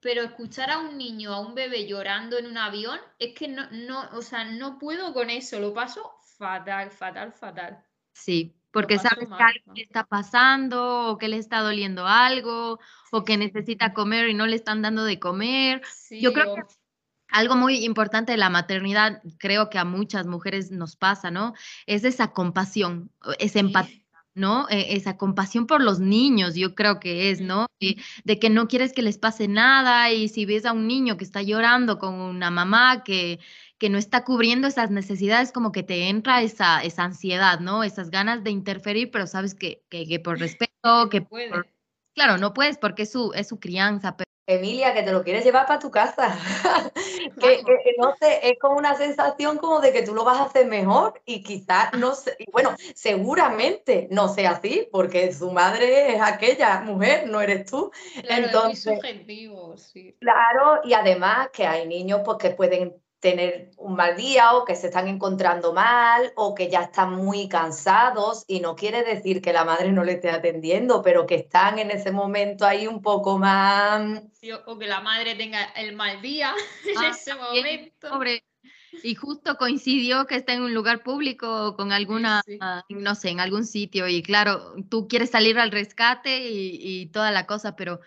pero 0.00 0.22
escuchar 0.22 0.70
a 0.70 0.78
un 0.78 0.98
niño, 0.98 1.32
a 1.34 1.40
un 1.40 1.54
bebé 1.56 1.86
llorando 1.88 2.38
en 2.38 2.46
un 2.46 2.58
avión, 2.58 3.00
es 3.18 3.34
que 3.34 3.48
no, 3.48 3.68
no, 3.72 4.08
o 4.12 4.22
sea, 4.22 4.44
no 4.44 4.78
puedo 4.78 5.12
con 5.14 5.30
eso, 5.30 5.58
lo 5.60 5.74
paso 5.74 6.12
fatal, 6.38 6.90
fatal, 6.92 7.32
fatal. 7.32 7.84
Sí, 8.14 8.54
porque 8.70 8.98
sabes 8.98 9.28
que 9.36 9.44
mal, 9.44 9.52
le 9.74 9.82
está 9.82 10.04
pasando 10.04 11.08
o 11.10 11.18
que 11.18 11.28
le 11.28 11.38
está 11.38 11.60
doliendo 11.60 12.06
algo 12.06 12.78
o 13.10 13.24
que 13.24 13.36
necesita 13.36 13.92
comer 13.94 14.28
y 14.28 14.34
no 14.34 14.46
le 14.46 14.56
están 14.56 14.82
dando 14.82 15.04
de 15.04 15.18
comer. 15.18 15.82
sí, 15.82 16.18
Yo 16.18 16.32
creo 16.32 16.46
o- 16.46 16.54
que 16.54 16.62
algo 17.32 17.56
muy 17.56 17.84
importante 17.84 18.32
de 18.32 18.38
la 18.38 18.50
maternidad, 18.50 19.22
creo 19.38 19.68
que 19.70 19.78
a 19.78 19.84
muchas 19.84 20.26
mujeres 20.26 20.70
nos 20.70 20.96
pasa, 20.96 21.30
¿no? 21.30 21.54
Es 21.86 22.04
esa 22.04 22.32
compasión, 22.32 23.10
esa 23.38 23.58
empatía, 23.60 24.02
¿no? 24.34 24.68
E- 24.70 24.94
esa 24.96 25.16
compasión 25.16 25.66
por 25.66 25.82
los 25.82 25.98
niños, 25.98 26.54
yo 26.54 26.74
creo 26.74 27.00
que 27.00 27.30
es. 27.30 27.40
¿no? 27.40 27.66
De 28.24 28.38
que 28.38 28.48
no 28.50 28.68
quieres 28.68 28.92
que 28.92 29.02
les 29.02 29.18
pase 29.18 29.48
nada 29.48 30.10
y 30.12 30.28
si 30.28 30.46
ves 30.46 30.64
a 30.66 30.72
un 30.72 30.86
niño 30.86 31.16
que 31.16 31.24
está 31.24 31.42
llorando 31.42 31.98
con 31.98 32.14
una 32.14 32.50
mamá 32.50 33.02
que, 33.02 33.40
que 33.78 33.88
no 33.90 33.98
está 33.98 34.24
cubriendo 34.24 34.68
esas 34.68 34.90
necesidades, 34.90 35.50
como 35.52 35.72
que 35.72 35.82
te 35.82 36.08
entra 36.08 36.42
esa, 36.42 36.82
esa 36.84 37.02
ansiedad, 37.04 37.58
¿no? 37.60 37.82
Esas 37.82 38.10
ganas 38.10 38.44
de 38.44 38.50
interferir, 38.50 39.10
pero 39.10 39.26
sabes 39.26 39.54
que, 39.54 39.82
que, 39.90 40.06
que 40.06 40.20
por 40.20 40.38
respeto, 40.38 41.08
que 41.10 41.22
por- 41.22 41.66
claro, 42.14 42.38
no 42.38 42.52
puedes 42.54 42.78
porque 42.78 43.02
es 43.02 43.10
su, 43.12 43.32
es 43.34 43.48
su 43.48 43.58
crianza, 43.58 44.16
pero 44.16 44.30
Emilia, 44.46 44.92
que 44.92 45.02
te 45.02 45.12
lo 45.12 45.22
quieres 45.22 45.44
llevar 45.44 45.66
para 45.66 45.78
tu 45.78 45.90
casa. 45.90 46.36
que, 47.38 47.64
que- 47.64 47.78
que 47.84 47.94
no 47.98 48.14
sé, 48.20 48.40
es 48.50 48.58
como 48.60 48.76
una 48.76 48.94
sensación 48.96 49.58
como 49.58 49.80
de 49.80 49.92
que 49.92 50.02
tú 50.02 50.14
lo 50.14 50.24
vas 50.24 50.38
a 50.38 50.44
hacer 50.44 50.66
mejor 50.66 51.20
y 51.24 51.42
quizás 51.42 51.92
no 51.94 52.14
sé, 52.14 52.34
y 52.38 52.50
bueno, 52.50 52.74
seguramente 52.94 54.08
no 54.10 54.28
sea 54.28 54.52
así, 54.52 54.88
porque 54.92 55.32
su 55.32 55.50
madre 55.52 56.14
es 56.16 56.20
aquella 56.22 56.80
mujer, 56.80 57.28
no 57.28 57.40
eres 57.40 57.66
tú. 57.66 57.90
Claro, 58.22 58.44
Entonces, 58.46 58.82
es 58.82 58.86
muy 58.86 58.96
subjetivo, 58.96 59.76
sí. 59.76 60.16
Claro, 60.20 60.80
y 60.84 60.92
además 60.94 61.48
que 61.52 61.66
hay 61.66 61.86
niños 61.86 62.20
pues, 62.24 62.38
que 62.38 62.50
pueden 62.50 63.01
tener 63.22 63.70
un 63.76 63.94
mal 63.94 64.16
día 64.16 64.52
o 64.54 64.64
que 64.64 64.74
se 64.74 64.88
están 64.88 65.06
encontrando 65.06 65.72
mal 65.72 66.32
o 66.34 66.56
que 66.56 66.68
ya 66.68 66.80
están 66.82 67.14
muy 67.14 67.48
cansados 67.48 68.44
y 68.48 68.58
no 68.58 68.74
quiere 68.74 69.04
decir 69.04 69.40
que 69.40 69.52
la 69.52 69.64
madre 69.64 69.92
no 69.92 70.02
le 70.02 70.14
esté 70.14 70.28
atendiendo, 70.28 71.02
pero 71.02 71.24
que 71.24 71.36
están 71.36 71.78
en 71.78 71.92
ese 71.92 72.10
momento 72.10 72.66
ahí 72.66 72.88
un 72.88 73.00
poco 73.00 73.38
más... 73.38 74.22
O 74.66 74.76
que 74.76 74.88
la 74.88 75.00
madre 75.00 75.36
tenga 75.36 75.62
el 75.76 75.94
mal 75.94 76.20
día 76.20 76.52
en 76.84 76.98
ah, 76.98 77.10
ese 77.10 77.36
momento. 77.36 78.10
Pobre. 78.10 78.42
Y 79.04 79.14
justo 79.14 79.56
coincidió 79.56 80.26
que 80.26 80.34
está 80.34 80.54
en 80.54 80.62
un 80.62 80.74
lugar 80.74 81.04
público 81.04 81.76
con 81.76 81.92
alguna, 81.92 82.42
no 82.88 83.14
sé, 83.14 83.30
en 83.30 83.38
algún 83.38 83.64
sitio 83.64 84.08
y 84.08 84.22
claro, 84.22 84.74
tú 84.90 85.06
quieres 85.06 85.30
salir 85.30 85.60
al 85.60 85.70
rescate 85.70 86.48
y, 86.48 86.76
y 86.82 87.06
toda 87.06 87.30
la 87.30 87.46
cosa, 87.46 87.76
pero 87.76 88.00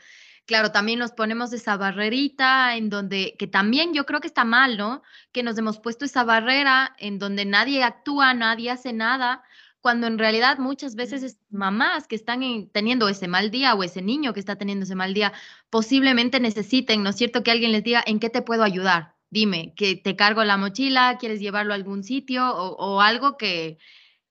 claro, 0.45 0.71
también 0.71 0.99
nos 0.99 1.11
ponemos 1.11 1.53
esa 1.53 1.77
barrerita 1.77 2.75
en 2.75 2.89
donde, 2.89 3.35
que 3.37 3.47
también 3.47 3.93
yo 3.93 4.05
creo 4.05 4.21
que 4.21 4.27
está 4.27 4.45
mal, 4.45 4.77
¿no? 4.77 5.01
Que 5.31 5.43
nos 5.43 5.57
hemos 5.57 5.79
puesto 5.79 6.05
esa 6.05 6.23
barrera 6.23 6.95
en 6.99 7.19
donde 7.19 7.45
nadie 7.45 7.83
actúa, 7.83 8.33
nadie 8.33 8.71
hace 8.71 8.93
nada, 8.93 9.43
cuando 9.85 10.07
en 10.07 10.17
realidad 10.17 10.57
muchas 10.57 10.95
veces 10.95 11.21
es 11.21 11.37
mamás 11.51 12.07
que 12.07 12.15
están 12.15 12.41
teniendo 12.71 13.07
ese 13.07 13.27
mal 13.27 13.51
día 13.51 13.75
o 13.75 13.83
ese 13.83 14.01
niño 14.01 14.33
que 14.33 14.39
está 14.39 14.55
teniendo 14.55 14.83
ese 14.83 14.95
mal 14.95 15.13
día, 15.13 15.31
posiblemente 15.69 16.39
necesiten, 16.39 17.03
¿no 17.03 17.11
es 17.11 17.17
cierto?, 17.17 17.43
que 17.43 17.51
alguien 17.51 17.71
les 17.71 17.83
diga, 17.83 18.03
¿en 18.05 18.19
qué 18.19 18.31
te 18.31 18.41
puedo 18.41 18.63
ayudar? 18.63 19.13
Dime, 19.29 19.73
que 19.75 19.95
te 19.95 20.15
cargo 20.15 20.43
la 20.43 20.57
mochila, 20.57 21.17
quieres 21.19 21.39
llevarlo 21.39 21.73
a 21.73 21.75
algún 21.75 22.03
sitio 22.03 22.51
o, 22.55 22.99
algo 23.01 23.37
que, 23.37 23.77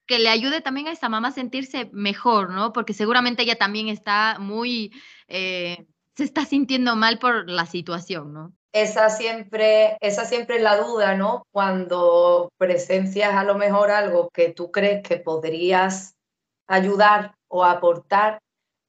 que 0.07 0.19
le 0.19 0.29
ayude 0.29 0.61
también 0.61 0.89
a 0.89 0.93
esa 0.93 1.09
mamá 1.09 1.29
a 1.29 1.33
sentirse 1.33 1.89
mejor, 1.93 2.51
¿no? 2.51 2.73
Porque 2.73 2.93
seguramente 2.93 3.45
ella 3.45 3.57
también 3.57 3.89
está 3.89 4.39
muy 4.41 4.93
eh, 5.29 5.87
se 6.17 6.25
está 6.25 6.45
sintiendo 6.45 6.97
mal 6.97 7.19
por 7.19 7.49
la 7.49 7.67
situación, 7.67 8.33
¿no? 8.33 8.53
Esa 8.73 9.09
siempre, 9.09 9.97
esa 10.01 10.25
siempre 10.25 10.57
es 10.57 10.63
la 10.63 10.77
duda, 10.77 11.15
¿no? 11.15 11.47
Cuando 11.53 12.53
presencias 12.57 13.35
a 13.35 13.45
lo 13.45 13.55
mejor 13.55 13.91
algo 13.91 14.31
que 14.31 14.51
tú 14.51 14.73
crees 14.73 15.03
que 15.03 15.17
podrías 15.17 16.17
ayudar 16.67 17.35
o 17.49 17.65
aportar, 17.65 18.39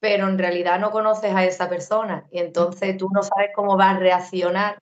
pero 0.00 0.28
en 0.28 0.38
realidad 0.38 0.80
no 0.80 0.90
conoces 0.90 1.34
a 1.34 1.44
esa 1.44 1.68
persona 1.68 2.26
y 2.32 2.38
entonces 2.38 2.96
tú 2.96 3.08
no 3.12 3.22
sabes 3.22 3.50
cómo 3.54 3.76
va 3.76 3.90
a 3.90 3.98
reaccionar 3.98 4.78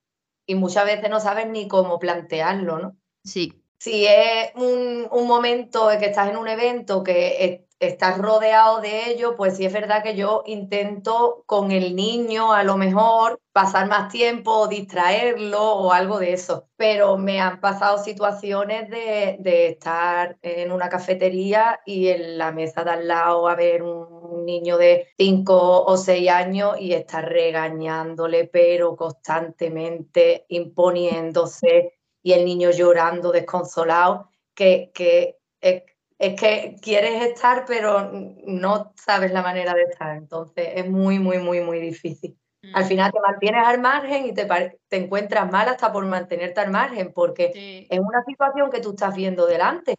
y 0.47 0.55
muchas 0.55 0.87
veces 0.87 1.11
no 1.11 1.21
sabes 1.21 1.49
ni 1.49 1.69
cómo 1.69 1.99
plantearlo, 1.99 2.79
¿no? 2.79 2.97
Sí. 3.25 3.61
Si 3.79 4.07
es 4.07 4.53
un, 4.55 5.09
un 5.11 5.27
momento 5.27 5.91
en 5.91 5.99
que 5.99 6.07
estás 6.07 6.31
en 6.31 6.37
un 6.37 6.49
evento 6.49 7.03
que 7.05 7.64
estás 7.89 8.19
rodeado 8.19 8.81
de 8.81 9.11
ello, 9.11 9.37
pues 9.37 9.57
sí 9.57 9.65
es 9.65 9.73
verdad 9.73 10.03
que 10.03 10.17
yo 10.17 10.43
intento 10.47 11.45
con 11.47 11.71
el 11.71 11.95
niño 11.97 12.53
a 12.53 12.65
lo 12.65 12.77
mejor 12.77 13.41
pasar 13.53 13.89
más 13.89 14.11
tiempo, 14.11 14.67
distraerlo 14.69 15.63
o 15.63 15.93
algo 15.93 16.19
de 16.19 16.33
eso. 16.33 16.69
Pero 16.77 17.17
me 17.17 17.41
han 17.41 17.61
pasado 17.61 17.99
situaciones 17.99 18.91
de, 18.91 19.37
de 19.41 19.69
estar 19.69 20.37
en 20.43 20.73
una 20.73 20.89
cafetería 20.89 21.81
y 21.87 22.09
en 22.09 22.39
la 22.39 22.53
mesa 22.53 22.85
de 22.85 22.91
al 22.91 23.09
lado 23.09 23.49
haber 23.49 23.83
un 23.83 24.45
niño 24.45 24.77
de 24.79 25.09
5 25.17 25.85
o 25.85 25.97
6 25.97 26.31
años 26.31 26.77
y 26.81 26.93
estar 26.93 27.29
regañándole, 27.29 28.47
pero 28.47 28.97
constantemente 28.97 30.47
imponiéndose 30.49 31.95
y 32.23 32.33
el 32.33 32.45
niño 32.45 32.71
llorando 32.71 33.33
desconsolado, 33.33 34.31
que, 34.55 34.91
que 34.95 35.39
es 35.61 35.83
que 36.19 36.77
quieres 36.81 37.23
estar, 37.25 37.65
pero 37.67 38.11
no 38.13 38.93
sabes 38.97 39.33
la 39.33 39.43
manera 39.43 39.75
de 39.75 39.83
estar. 39.83 40.17
Entonces 40.17 40.69
es 40.75 40.89
muy, 40.89 41.19
muy, 41.19 41.39
muy, 41.39 41.61
muy 41.61 41.81
difícil. 41.81 42.39
Al 42.73 42.85
mm. 42.85 42.89
final 42.89 43.13
te 43.13 43.21
mantienes 43.21 43.67
al 43.67 43.81
margen 43.81 44.27
y 44.27 44.33
te, 44.33 44.47
te 44.89 44.97
encuentras 44.97 45.51
mal 45.51 45.69
hasta 45.69 45.93
por 45.93 46.07
mantenerte 46.07 46.61
al 46.61 46.71
margen, 46.71 47.13
porque 47.13 47.87
es 47.91 47.99
una 47.99 48.25
situación 48.25 48.71
que 48.71 48.81
tú 48.81 48.91
estás 48.91 49.15
viendo 49.15 49.47
delante. 49.47 49.97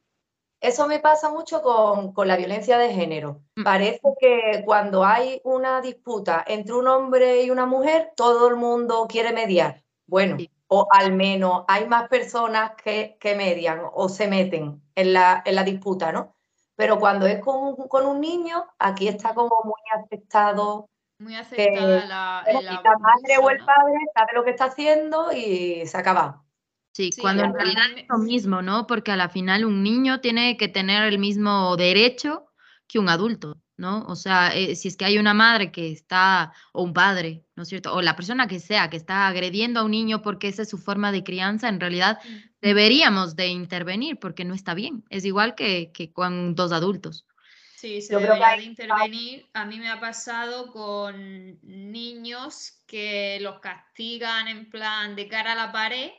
Eso 0.62 0.88
me 0.88 1.00
pasa 1.00 1.30
mucho 1.30 1.62
con, 1.62 2.14
con, 2.14 2.28
la 2.28 2.38
violencia 2.38 2.78
de 2.78 2.92
género. 2.92 3.42
Mm. 3.56 3.64
Parece 3.64 4.02
que 4.20 4.64
cuando 4.66 5.04
hay 5.04 5.42
una 5.44 5.82
disputa 5.82 6.44
entre 6.48 6.74
un 6.74 6.88
hombre 6.88 7.44
y 7.44 7.52
una 7.52 7.66
mujer, 7.66 8.14
todo 8.16 8.48
el 8.48 8.56
mundo 8.56 9.06
quiere 9.08 9.32
mediar. 9.32 9.84
Bueno, 10.08 10.38
o 10.68 10.88
al 10.92 11.14
menos 11.14 11.64
hay 11.68 11.88
más 11.88 12.08
personas 12.10 12.72
que, 12.84 13.18
que 13.20 13.36
median 13.36 13.82
o 13.94 14.10
se 14.10 14.28
meten 14.28 14.82
en 14.96 15.14
la, 15.14 15.44
en 15.46 15.56
la 15.56 15.64
disputa, 15.64 16.12
¿no? 16.12 16.36
Pero 16.76 17.00
cuando 17.00 17.26
es 17.26 17.40
con, 17.40 17.76
con, 17.88 18.06
un 18.06 18.20
niño, 18.20 18.66
aquí 18.80 19.08
está 19.08 19.34
como 19.34 19.56
muy 19.64 19.82
aceptado. 19.94 20.90
Muy 21.20 21.36
aceptada 21.36 22.06
la, 22.06 22.44
la, 22.62 22.82
madre 23.00 23.38
o 23.42 23.50
el 23.50 23.60
padre 23.60 23.94
sabe 24.14 24.34
lo 24.34 24.44
que 24.44 24.50
está 24.50 24.66
haciendo 24.66 25.32
y 25.32 25.86
se 25.86 25.98
acaba. 25.98 26.44
Sí, 26.92 27.10
cuando 27.20 27.44
en 27.44 27.54
realidad 27.54 27.86
es 27.96 28.06
lo 28.10 28.18
mismo, 28.18 28.62
¿no? 28.62 28.88
Porque 28.88 29.12
a 29.12 29.16
la 29.16 29.30
final 29.30 29.66
un 29.66 29.84
niño 29.84 30.20
tiene 30.20 30.58
que 30.58 30.68
tener 30.68 31.04
el 31.04 31.20
mismo 31.20 31.76
derecho 31.78 32.48
que 32.88 33.00
un 33.00 33.10
adulto. 33.10 33.58
¿No? 33.78 34.06
O 34.08 34.16
sea, 34.16 34.56
eh, 34.56 34.76
si 34.76 34.88
es 34.88 34.98
que 34.98 35.06
hay 35.06 35.18
una 35.18 35.34
madre 35.34 35.72
que 35.72 35.92
está, 35.92 36.54
o 36.72 36.84
un 36.84 36.94
padre, 36.94 37.44
¿no 37.56 37.64
es 37.64 37.70
cierto? 37.70 37.94
O 37.94 38.02
la 38.02 38.16
persona 38.16 38.48
que 38.48 38.60
sea, 38.60 38.90
que 38.90 38.98
está 38.98 39.28
agrediendo 39.28 39.80
a 39.80 39.84
un 39.84 39.92
niño 39.92 40.22
porque 40.22 40.48
esa 40.48 40.62
es 40.62 40.70
su 40.70 40.78
forma 40.78 41.12
de 41.12 41.24
crianza, 41.24 41.70
en 41.70 41.80
realidad 41.80 42.20
deberíamos 42.62 43.36
de 43.36 43.48
intervenir 43.48 44.20
porque 44.20 44.46
no 44.46 44.54
está 44.54 44.74
bien. 44.74 45.04
Es 45.10 45.26
igual 45.26 45.56
que, 45.56 45.92
que 45.94 46.12
con 46.12 46.56
dos 46.56 46.72
adultos. 46.72 47.26
Sí, 47.76 48.02
se 48.02 48.18
debería 48.18 48.56
de 48.58 48.64
intervenir. 48.64 49.46
A 49.54 49.66
mí 49.66 49.80
me 49.80 49.90
ha 49.90 50.00
pasado 50.00 50.72
con 50.72 51.60
niños 51.62 52.82
que 52.88 53.38
los 53.42 53.60
castigan 53.60 54.48
en 54.48 54.70
plan 54.70 55.16
de 55.16 55.28
cara 55.28 55.52
a 55.52 55.56
la 55.56 55.72
pared 55.72 56.10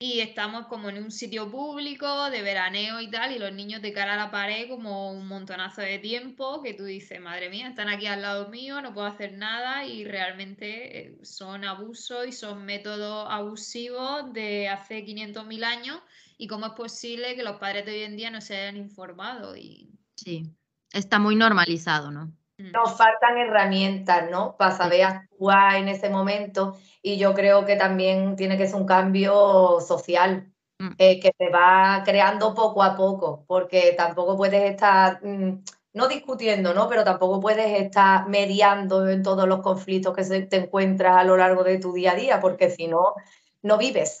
y 0.00 0.20
estamos 0.20 0.66
como 0.66 0.90
en 0.90 1.02
un 1.02 1.10
sitio 1.10 1.50
público 1.50 2.30
de 2.30 2.42
veraneo 2.42 3.00
y 3.00 3.10
tal, 3.10 3.32
y 3.32 3.38
los 3.38 3.52
niños 3.52 3.82
de 3.82 3.92
cara 3.92 4.14
a 4.14 4.16
la 4.16 4.30
pared 4.30 4.68
como 4.68 5.10
un 5.10 5.26
montonazo 5.26 5.80
de 5.80 5.98
tiempo 5.98 6.62
que 6.62 6.74
tú 6.74 6.84
dices, 6.84 7.20
madre 7.20 7.50
mía, 7.50 7.68
están 7.68 7.88
aquí 7.88 8.06
al 8.06 8.22
lado 8.22 8.48
mío, 8.48 8.80
no 8.80 8.94
puedo 8.94 9.08
hacer 9.08 9.32
nada 9.32 9.84
y 9.84 10.04
realmente 10.04 10.98
eh, 10.98 11.18
son 11.24 11.64
abusos 11.64 12.28
y 12.28 12.32
son 12.32 12.64
métodos 12.64 13.26
abusivos 13.28 14.32
de 14.32 14.68
hace 14.68 15.04
500.000 15.04 15.64
años 15.64 16.00
y 16.36 16.46
cómo 16.46 16.66
es 16.66 16.72
posible 16.72 17.34
que 17.34 17.42
los 17.42 17.56
padres 17.56 17.84
de 17.84 17.92
hoy 17.92 18.02
en 18.02 18.16
día 18.16 18.30
no 18.30 18.40
se 18.40 18.56
hayan 18.56 18.76
informado. 18.76 19.56
Y... 19.56 19.90
Sí, 20.14 20.44
está 20.92 21.18
muy 21.18 21.34
normalizado, 21.34 22.12
¿no? 22.12 22.32
Mm. 22.58 22.72
Nos 22.72 22.96
faltan 22.96 23.38
herramientas, 23.38 24.28
¿no? 24.30 24.56
Para 24.56 24.76
saber 24.76 25.04
actuar 25.04 25.76
en 25.76 25.88
ese 25.88 26.10
momento 26.10 26.76
y 27.00 27.16
yo 27.16 27.32
creo 27.32 27.64
que 27.64 27.76
también 27.76 28.34
tiene 28.34 28.58
que 28.58 28.66
ser 28.66 28.76
un 28.76 28.86
cambio 28.86 29.80
social 29.80 30.52
mm. 30.78 30.90
eh, 30.98 31.20
que 31.20 31.32
se 31.38 31.48
va 31.50 32.02
creando 32.04 32.54
poco 32.54 32.82
a 32.82 32.96
poco, 32.96 33.44
porque 33.46 33.94
tampoco 33.96 34.36
puedes 34.36 34.68
estar, 34.70 35.24
mm, 35.24 35.62
no 35.92 36.08
discutiendo, 36.08 36.74
¿no? 36.74 36.88
Pero 36.88 37.04
tampoco 37.04 37.40
puedes 37.40 37.80
estar 37.80 38.28
mediando 38.28 39.08
en 39.08 39.22
todos 39.22 39.46
los 39.46 39.60
conflictos 39.60 40.14
que 40.14 40.24
se, 40.24 40.42
te 40.42 40.56
encuentras 40.56 41.16
a 41.16 41.24
lo 41.24 41.36
largo 41.36 41.62
de 41.62 41.78
tu 41.78 41.92
día 41.92 42.12
a 42.12 42.16
día, 42.16 42.40
porque 42.40 42.70
si 42.70 42.88
no, 42.88 43.14
no 43.62 43.78
vives. 43.78 44.20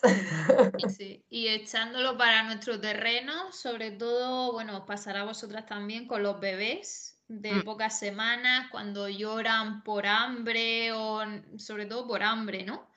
Sí, 0.96 1.24
y 1.28 1.48
echándolo 1.48 2.16
para 2.16 2.44
nuestro 2.44 2.80
terreno, 2.80 3.52
sobre 3.52 3.90
todo, 3.90 4.52
bueno, 4.52 4.86
pasará 4.86 5.22
a 5.22 5.24
vosotras 5.24 5.66
también 5.66 6.06
con 6.06 6.22
los 6.22 6.38
bebés 6.38 7.17
de 7.28 7.52
mm. 7.52 7.62
pocas 7.62 7.98
semanas, 7.98 8.68
cuando 8.70 9.08
lloran 9.08 9.84
por 9.84 10.06
hambre 10.06 10.92
o 10.92 11.20
sobre 11.58 11.86
todo 11.86 12.06
por 12.06 12.22
hambre, 12.22 12.64
¿no? 12.64 12.88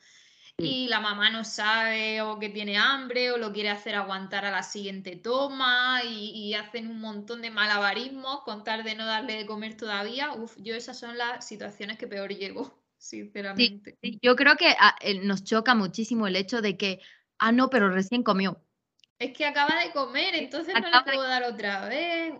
Y 0.57 0.88
la 0.89 1.00
mamá 1.00 1.29
no 1.31 1.43
sabe 1.43 2.21
o 2.21 2.38
que 2.38 2.50
tiene 2.50 2.77
hambre 2.77 3.31
o 3.31 3.38
lo 3.38 3.51
quiere 3.51 3.69
hacer 3.69 3.95
aguantar 3.95 4.45
a 4.45 4.51
la 4.51 4.61
siguiente 4.61 5.15
toma 5.15 6.01
y, 6.03 6.53
hacen 6.53 6.88
un 6.88 7.00
montón 7.00 7.41
de 7.41 7.50
malabarismos 7.50 8.41
con 8.41 8.63
tal 8.63 8.83
de 8.83 8.95
no 8.95 9.05
darle 9.05 9.38
de 9.38 9.45
comer 9.45 9.75
todavía. 9.75 10.33
Uf, 10.33 10.55
yo 10.59 10.75
esas 10.75 11.00
son 11.00 11.17
las 11.17 11.47
situaciones 11.47 11.97
que 11.97 12.07
peor 12.07 12.29
llevo, 12.29 12.71
sinceramente. 12.97 13.97
yo 14.21 14.35
creo 14.35 14.55
que 14.55 14.75
ah, 14.79 14.95
nos 15.23 15.43
choca 15.43 15.73
muchísimo 15.73 16.27
el 16.27 16.35
hecho 16.35 16.61
de 16.61 16.77
que, 16.77 17.00
ah, 17.39 17.51
no, 17.51 17.69
pero 17.69 17.89
recién 17.89 18.21
comió. 18.21 18.61
Es 19.17 19.35
que 19.35 19.45
acaba 19.45 19.81
de 19.83 19.91
comer, 19.91 20.35
entonces 20.35 20.75
no 20.75 20.89
le 20.89 21.03
puedo 21.03 21.23
dar 21.23 21.43
otra 21.43 21.88
vez. 21.88 22.33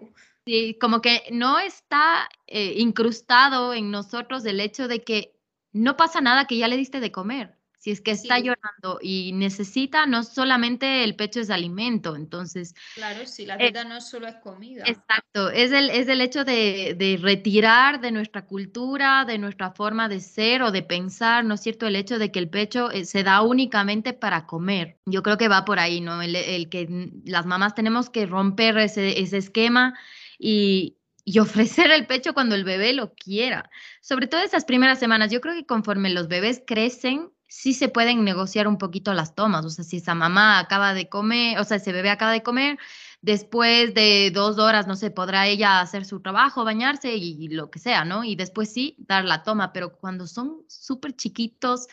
Sí, 0.46 0.78
como 0.80 1.02
que 1.02 1.24
no 1.32 1.60
está 1.60 2.28
eh, 2.48 2.74
incrustado 2.78 3.74
en 3.74 3.92
nosotros 3.92 4.44
el 4.46 4.60
hecho 4.60 4.88
de 4.88 5.04
que 5.04 5.36
no 5.72 5.98
pasa 5.98 6.20
nada 6.20 6.46
que 6.46 6.58
ya 6.58 6.68
le 6.68 6.78
diste 6.78 7.00
de 7.00 7.12
comer. 7.12 7.56
Si 7.82 7.90
es 7.90 8.00
que 8.00 8.12
está 8.12 8.38
llorando 8.38 9.00
y 9.02 9.34
necesita, 9.34 10.06
no 10.06 10.22
solamente 10.22 11.04
el 11.04 11.16
pecho 11.16 11.40
es 11.40 11.50
alimento, 11.50 12.16
entonces... 12.16 12.76
Claro, 12.94 13.26
si 13.26 13.48
la 13.48 13.58
vida 13.58 13.84
no 13.86 14.02
solo 14.02 14.28
es 14.28 14.36
comida. 14.36 14.84
Exacto, 14.86 15.50
es 15.50 15.72
el, 15.72 15.90
es 15.90 16.08
el 16.08 16.22
hecho 16.22 16.46
de, 16.46 16.96
de, 16.96 17.18
retirar 17.20 18.00
de 18.00 18.12
nuestra 18.12 18.46
cultura, 18.46 19.26
de 19.26 19.40
nuestra 19.40 19.72
forma 19.72 20.10
de 20.10 20.20
ser 20.20 20.62
o 20.62 20.72
de 20.72 20.84
pensar, 20.84 21.44
¿no 21.44 21.56
es 21.56 21.62
cierto? 21.62 21.88
El 21.88 21.96
hecho 21.96 22.20
de 22.20 22.32
que 22.32 22.38
el 22.38 22.50
pecho 22.50 22.92
eh, 22.92 23.04
se 23.04 23.24
da 23.24 23.42
únicamente 23.42 24.14
para 24.14 24.46
comer. 24.46 25.00
Yo 25.08 25.24
creo 25.24 25.40
que 25.40 25.48
va 25.48 25.66
por 25.66 25.80
ahí, 25.80 26.02
¿no? 26.02 26.22
El, 26.22 26.36
el 26.36 26.70
que 26.70 27.10
las 27.26 27.48
mamás 27.48 27.74
tenemos 27.74 28.12
que 28.12 28.28
romper 28.28 28.78
ese, 28.78 29.20
ese 29.20 29.38
esquema 29.38 29.96
y, 30.42 30.98
ofrecer 31.40 31.92
el 31.92 32.08
pecho 32.08 32.34
cuando 32.34 32.56
el 32.56 32.64
bebé 32.64 32.94
lo 32.94 33.14
quiera. 33.14 33.70
Sobre 34.02 34.28
todo 34.28 34.42
esas 34.42 34.66
primeras 34.66 35.00
semanas, 35.00 35.32
yo 35.32 35.40
creo 35.40 35.54
que 35.54 35.66
conforme 35.66 36.10
los 36.10 36.28
bebés 36.28 36.62
crecen, 36.66 37.30
sí 37.48 37.74
se 37.74 37.90
pueden 37.90 38.24
negociar 38.24 38.68
un 38.68 38.78
poquito 38.78 39.14
las 39.14 39.36
tomas. 39.36 39.64
O 39.66 39.70
sea, 39.70 39.86
si 39.86 39.98
esa 39.98 40.16
mamá 40.16 40.60
acaba 40.60 40.94
de 40.94 41.10
comer, 41.10 41.60
o 41.60 41.64
sea, 41.64 41.78
ese 41.78 41.94
bebé 41.94 42.10
acaba 42.10 42.32
de 42.32 42.44
comer, 42.44 42.80
después 43.22 43.94
de 43.94 44.32
dos 44.34 44.58
horas, 44.58 44.88
no 44.88 44.96
sé, 44.96 45.12
podrá 45.12 45.48
ella 45.48 45.80
hacer 45.80 46.06
su 46.06 46.22
trabajo, 46.22 46.66
bañarse 46.66 47.16
y, 47.16 47.48
lo 47.50 47.70
que 47.70 47.80
sea, 47.80 48.04
¿no? 48.04 48.24
Y 48.24 48.36
después 48.36 48.74
sí, 48.74 48.96
dar 49.00 49.26
la 49.26 49.44
toma, 49.44 49.74
pero 49.74 49.94
cuando 49.94 50.28
son 50.28 50.64
súper 50.68 51.16
chiquitos, 51.16 51.88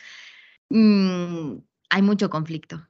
mm, 0.71 1.59
hay 1.91 2.03
mucho 2.03 2.31
conflicto. 2.31 2.87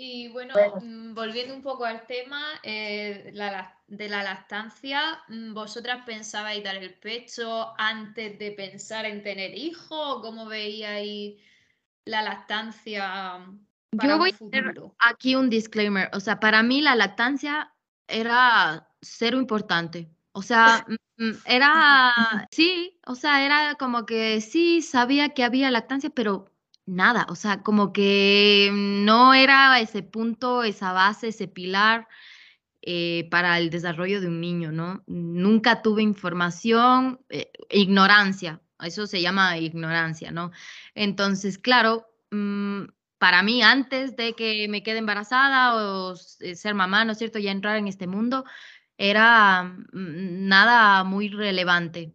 Y 0.00 0.28
bueno, 0.28 0.54
mm, 0.80 1.12
volviendo 1.12 1.52
un 1.52 1.60
poco 1.60 1.84
al 1.84 2.06
tema 2.06 2.40
eh, 2.62 3.32
de 3.88 4.08
la 4.08 4.22
lactancia, 4.22 5.24
mm, 5.26 5.52
¿vosotras 5.52 6.04
pensabais 6.06 6.62
dar 6.62 6.76
el 6.76 6.94
pecho 6.94 7.74
antes 7.76 8.38
de 8.38 8.52
pensar 8.52 9.06
en 9.06 9.24
tener 9.24 9.58
hijos? 9.58 10.20
¿Cómo 10.22 10.46
veíais 10.46 11.42
la 12.04 12.22
lactancia 12.22 13.44
para 13.96 14.08
Yo 14.08 14.18
voy 14.18 14.30
a 14.30 14.34
hacer 14.34 14.74
aquí 15.00 15.34
un 15.34 15.50
disclaimer. 15.50 16.08
O 16.12 16.20
sea, 16.20 16.38
para 16.38 16.62
mí 16.62 16.80
la 16.80 16.94
lactancia 16.94 17.74
era 18.06 18.88
cero 19.00 19.36
importante. 19.38 20.08
O 20.30 20.42
sea, 20.42 20.86
mm, 21.16 21.30
era, 21.44 22.46
sí, 22.52 23.00
o 23.04 23.16
sea, 23.16 23.44
era 23.44 23.74
como 23.74 24.06
que 24.06 24.40
sí, 24.42 24.80
sabía 24.80 25.30
que 25.30 25.42
había 25.42 25.72
lactancia, 25.72 26.10
pero 26.10 26.52
nada, 26.88 27.26
o 27.28 27.34
sea, 27.34 27.62
como 27.62 27.92
que 27.92 28.70
no 28.72 29.34
era 29.34 29.78
ese 29.80 30.02
punto, 30.02 30.62
esa 30.62 30.92
base, 30.92 31.28
ese 31.28 31.46
pilar 31.46 32.08
eh, 32.80 33.28
para 33.30 33.58
el 33.58 33.70
desarrollo 33.70 34.20
de 34.20 34.28
un 34.28 34.40
niño, 34.40 34.72
¿no? 34.72 35.02
Nunca 35.06 35.82
tuve 35.82 36.02
información, 36.02 37.20
eh, 37.28 37.52
ignorancia, 37.70 38.62
eso 38.80 39.06
se 39.06 39.20
llama 39.20 39.58
ignorancia, 39.58 40.30
¿no? 40.30 40.50
Entonces, 40.94 41.58
claro, 41.58 42.06
mm, 42.30 42.84
para 43.18 43.42
mí, 43.42 43.62
antes 43.62 44.16
de 44.16 44.34
que 44.34 44.66
me 44.68 44.82
quede 44.82 44.98
embarazada 44.98 45.74
o 45.74 46.14
eh, 46.40 46.54
ser 46.54 46.74
mamá, 46.74 47.04
¿no 47.04 47.12
es 47.12 47.18
cierto?, 47.18 47.38
ya 47.38 47.50
entrar 47.50 47.76
en 47.76 47.88
este 47.88 48.06
mundo, 48.06 48.44
era 48.96 49.64
mm, 49.64 50.48
nada 50.48 51.04
muy 51.04 51.28
relevante. 51.28 52.14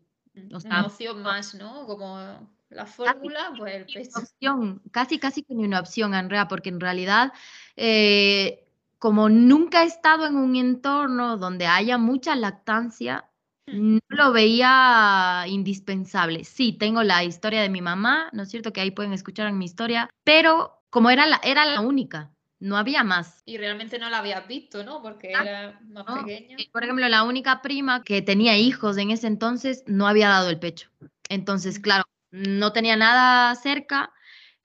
O 0.51 0.60
sea, 0.60 0.88
más, 1.15 1.53
¿no? 1.53 1.86
Como 1.86 2.50
la 2.74 2.86
fórmula, 2.86 3.53
pues 3.58 3.75
el 3.75 3.86
pecho. 3.86 4.20
Opción, 4.20 4.82
casi, 4.92 5.20
casi 5.20 5.44
que 5.44 5.56
ni 5.56 5.65
una 5.65 5.80
opción, 5.80 6.13
Andrea, 6.13 6.48
porque 6.48 6.70
en 6.70 6.80
realidad, 6.80 7.34
eh, 7.75 8.65
como 9.00 9.30
nunca 9.30 9.84
he 9.84 9.88
estado 9.88 10.25
en 10.25 10.36
un 10.36 10.56
entorno 10.56 11.38
donde 11.38 11.65
haya 11.65 11.98
mucha 11.98 12.36
lactancia, 12.36 13.25
hmm. 13.68 13.98
no 14.08 14.18
lo 14.18 14.32
veía 14.32 15.46
indispensable. 15.48 16.44
Sí, 16.44 16.74
tengo 16.74 17.03
la 17.03 17.24
historia 17.24 17.62
de 17.62 17.70
mi 17.70 17.82
mamá, 17.82 18.30
¿no 18.34 18.44
es 18.44 18.50
cierto? 18.50 18.74
Que 18.74 18.82
ahí 18.82 18.92
pueden 18.92 19.13
escuchar 19.13 19.48
en 19.48 19.58
mi 19.58 19.65
historia, 19.65 20.10
pero 20.24 20.84
como 20.89 21.10
era 21.10 21.25
la, 21.25 21.42
era 21.44 21.65
la 21.65 21.82
única, 21.82 22.34
no 22.63 22.77
había 22.77 23.03
más. 23.03 23.44
Y 23.46 23.58
realmente 23.58 24.00
no 24.00 24.10
la 24.10 24.20
habías 24.20 24.48
visto, 24.48 24.86
¿no? 24.86 25.01
Porque 25.01 25.34
ah, 25.36 25.42
era 25.42 25.80
más 25.89 26.06
pequeña. 26.22 26.56
Por 26.72 26.84
ejemplo, 26.84 27.10
la 27.10 27.24
única 27.24 27.62
prima 27.62 28.03
que 28.03 28.22
tenía 28.22 28.58
hijos 28.58 28.98
en 28.98 29.12
ese 29.12 29.27
entonces 29.27 29.84
no 29.86 30.08
había 30.08 30.30
dado 30.30 30.50
el 30.50 30.60
pecho. 30.60 30.89
Entonces, 31.27 31.77
claro, 31.77 32.06
no 32.34 32.74
tenía 32.74 32.98
nada 32.98 33.54
cerca, 33.56 34.12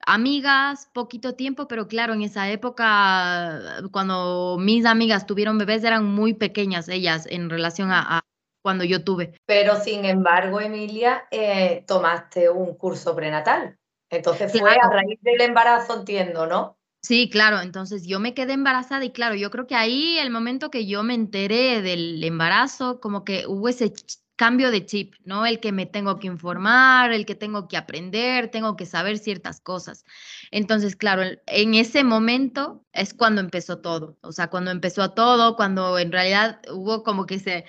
amigas, 0.05 0.89
poquito 0.91 1.35
tiempo, 1.35 1.67
pero 1.67 1.87
claro, 1.87 2.13
en 2.13 2.23
esa 2.23 2.49
época, 2.49 3.81
cuando 3.91 4.57
mis 4.59 4.85
amigas 4.85 5.25
tuvieron 5.25 5.57
bebés, 5.57 5.83
eran 5.83 6.03
muy 6.05 6.33
pequeñas 6.33 6.89
ellas 6.89 7.27
en 7.29 7.49
relación 7.49 7.91
a, 7.91 8.21
cuando 8.63 8.83
yo 8.83 9.03
tuve. 9.03 9.33
Pero 9.45 9.75
sin 9.79 10.03
embargo, 10.05 10.59
Emilia, 10.59 11.27
eh, 11.31 11.83
tomaste 11.87 12.49
un 12.49 12.75
curso 12.75 13.15
prenatal. 13.15 13.77
Entonces 14.09 14.51
fue 14.51 14.71
a 14.71 14.89
raíz 14.89 15.19
del 15.21 15.39
embarazo, 15.41 15.99
entiendo, 15.99 16.47
¿no? 16.47 16.75
Sí, 17.01 17.29
claro, 17.29 17.61
entonces 17.61 18.05
yo 18.05 18.19
me 18.19 18.33
quedé 18.33 18.53
embarazada 18.53 19.05
y 19.05 19.11
claro, 19.11 19.35
yo 19.35 19.51
creo 19.51 19.67
que 19.67 19.75
ahí 19.75 20.17
el 20.17 20.31
momento 20.31 20.69
que 20.69 20.85
yo 20.85 21.03
me 21.03 21.13
enteré 21.13 21.81
del 21.81 22.21
embarazo, 22.23 22.99
como 22.99 23.23
que 23.23 23.45
hubo 23.47 23.69
ese 23.69 23.93
cambio 24.39 24.71
de 24.71 24.85
chip, 24.85 25.15
¿no? 25.25 25.45
El 25.45 25.59
que 25.59 25.73
me 25.73 25.85
tengo 25.85 26.17
que 26.17 26.27
informar, 26.27 27.11
el 27.11 27.25
que 27.25 27.35
tengo 27.35 27.67
que 27.67 27.75
aprender, 27.75 28.49
tengo 28.49 28.77
que 28.77 28.85
saber 28.85 29.17
ciertas 29.17 29.59
cosas. 29.59 30.05
Entonces, 30.49 30.95
claro, 30.95 31.23
en 31.45 31.73
ese 31.73 32.05
momento 32.05 32.85
es 32.93 33.13
cuando 33.13 33.41
empezó 33.41 33.79
todo, 33.79 34.17
o 34.21 34.31
sea, 34.31 34.49
cuando 34.49 34.71
empezó 34.71 35.11
todo, 35.11 35.57
cuando 35.57 35.99
en 35.99 36.13
realidad 36.13 36.61
hubo 36.71 37.03
como 37.03 37.25
que 37.25 37.35
ese, 37.35 37.65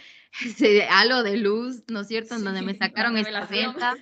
ese 0.47 0.85
halo 0.90 1.25
de 1.25 1.38
luz, 1.38 1.83
¿no 1.88 2.03
es 2.03 2.07
cierto? 2.07 2.37
En 2.37 2.45
donde 2.45 2.62
me 2.62 2.77
sacaron 2.77 3.18
esta 3.18 3.47
venda. 3.47 3.97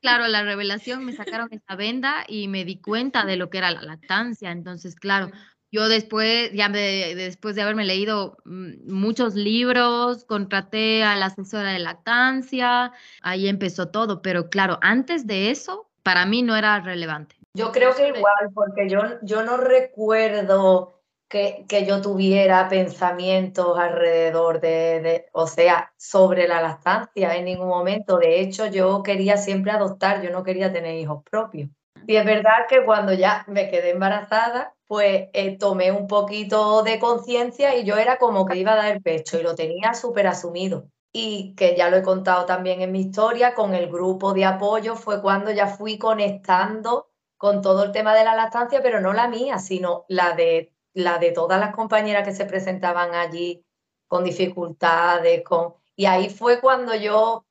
Claro, 0.00 0.26
la 0.26 0.42
revelación, 0.42 1.04
me 1.04 1.12
sacaron 1.12 1.48
esta 1.50 1.76
venda 1.76 2.24
y 2.26 2.48
me 2.48 2.64
di 2.64 2.80
cuenta 2.80 3.26
de 3.26 3.36
lo 3.36 3.50
que 3.50 3.58
era 3.58 3.72
la 3.72 3.82
lactancia. 3.82 4.52
Entonces, 4.52 4.94
claro, 4.94 5.30
yo 5.76 5.88
después, 5.88 6.50
ya 6.54 6.70
después 6.70 7.54
de 7.54 7.60
haberme 7.60 7.84
leído 7.84 8.38
mm, 8.46 8.90
muchos 8.90 9.34
libros, 9.34 10.24
contraté 10.24 11.04
a 11.04 11.16
la 11.16 11.26
asesora 11.26 11.72
de 11.72 11.80
lactancia, 11.80 12.92
ahí 13.20 13.46
empezó 13.46 13.88
todo, 13.88 14.22
pero 14.22 14.48
claro, 14.48 14.78
antes 14.80 15.26
de 15.26 15.50
eso, 15.50 15.86
para 16.02 16.24
mí 16.24 16.42
no 16.42 16.56
era 16.56 16.80
relevante. 16.80 17.36
Yo 17.52 17.72
creo 17.72 17.94
que 17.94 18.08
igual, 18.08 18.50
porque 18.54 18.88
yo, 18.88 19.00
yo 19.22 19.42
no 19.42 19.58
recuerdo 19.58 21.02
que, 21.28 21.66
que 21.68 21.84
yo 21.84 22.00
tuviera 22.00 22.70
pensamientos 22.70 23.78
alrededor 23.78 24.60
de, 24.60 25.00
de, 25.02 25.26
o 25.32 25.46
sea, 25.46 25.92
sobre 25.98 26.48
la 26.48 26.62
lactancia 26.62 27.36
en 27.36 27.44
ningún 27.44 27.68
momento. 27.68 28.16
De 28.16 28.40
hecho, 28.40 28.64
yo 28.66 29.02
quería 29.02 29.36
siempre 29.36 29.72
adoptar, 29.72 30.22
yo 30.22 30.30
no 30.30 30.42
quería 30.42 30.72
tener 30.72 30.94
hijos 30.94 31.22
propios. 31.30 31.68
Y 32.08 32.16
es 32.16 32.24
verdad 32.24 32.66
que 32.68 32.84
cuando 32.84 33.12
ya 33.12 33.44
me 33.48 33.68
quedé 33.68 33.90
embarazada, 33.90 34.74
pues 34.86 35.28
eh, 35.32 35.58
tomé 35.58 35.90
un 35.90 36.06
poquito 36.06 36.82
de 36.84 37.00
conciencia 37.00 37.74
y 37.76 37.84
yo 37.84 37.96
era 37.96 38.16
como 38.18 38.46
que 38.46 38.56
iba 38.56 38.74
a 38.74 38.76
dar 38.76 38.94
el 38.94 39.02
pecho 39.02 39.38
y 39.38 39.42
lo 39.42 39.56
tenía 39.56 39.92
súper 39.92 40.28
asumido. 40.28 40.88
Y 41.12 41.54
que 41.56 41.74
ya 41.76 41.90
lo 41.90 41.96
he 41.96 42.02
contado 42.02 42.46
también 42.46 42.80
en 42.80 42.92
mi 42.92 43.00
historia, 43.00 43.54
con 43.54 43.74
el 43.74 43.88
grupo 43.88 44.34
de 44.34 44.44
apoyo 44.44 44.94
fue 44.94 45.20
cuando 45.20 45.50
ya 45.50 45.66
fui 45.66 45.98
conectando 45.98 47.08
con 47.36 47.60
todo 47.60 47.84
el 47.84 47.92
tema 47.92 48.14
de 48.14 48.24
la 48.24 48.36
lactancia, 48.36 48.82
pero 48.82 49.00
no 49.00 49.12
la 49.12 49.26
mía, 49.26 49.58
sino 49.58 50.04
la 50.08 50.34
de, 50.34 50.72
la 50.92 51.18
de 51.18 51.32
todas 51.32 51.58
las 51.58 51.74
compañeras 51.74 52.26
que 52.26 52.34
se 52.34 52.44
presentaban 52.44 53.14
allí 53.14 53.64
con 54.06 54.24
dificultades, 54.24 55.42
con... 55.42 55.74
Y 55.96 56.06
ahí 56.06 56.28
fue 56.28 56.60
cuando 56.60 56.94
yo 56.94 57.45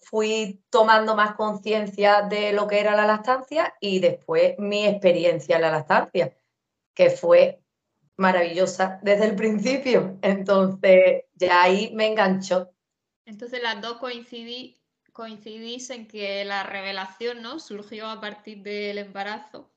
fui 0.00 0.62
tomando 0.70 1.16
más 1.16 1.34
conciencia 1.34 2.22
de 2.22 2.52
lo 2.52 2.66
que 2.66 2.80
era 2.80 2.94
la 2.94 3.06
lactancia 3.06 3.74
y 3.80 4.00
después 4.00 4.54
mi 4.58 4.86
experiencia 4.86 5.56
en 5.56 5.62
la 5.62 5.70
lactancia 5.70 6.36
que 6.94 7.10
fue 7.10 7.60
maravillosa 8.16 8.98
desde 9.02 9.26
el 9.26 9.36
principio. 9.36 10.18
Entonces, 10.22 11.24
ya 11.34 11.62
ahí 11.62 11.92
me 11.94 12.06
enganchó. 12.06 12.70
Entonces, 13.24 13.62
las 13.62 13.80
dos 13.80 13.98
coincidí, 13.98 14.80
coincidís 15.12 15.90
en 15.90 16.06
que 16.06 16.44
la 16.44 16.62
revelación 16.62 17.42
¿no? 17.42 17.58
surgió 17.58 18.08
a 18.08 18.20
partir 18.20 18.62
del 18.62 18.98
embarazo. 18.98 19.70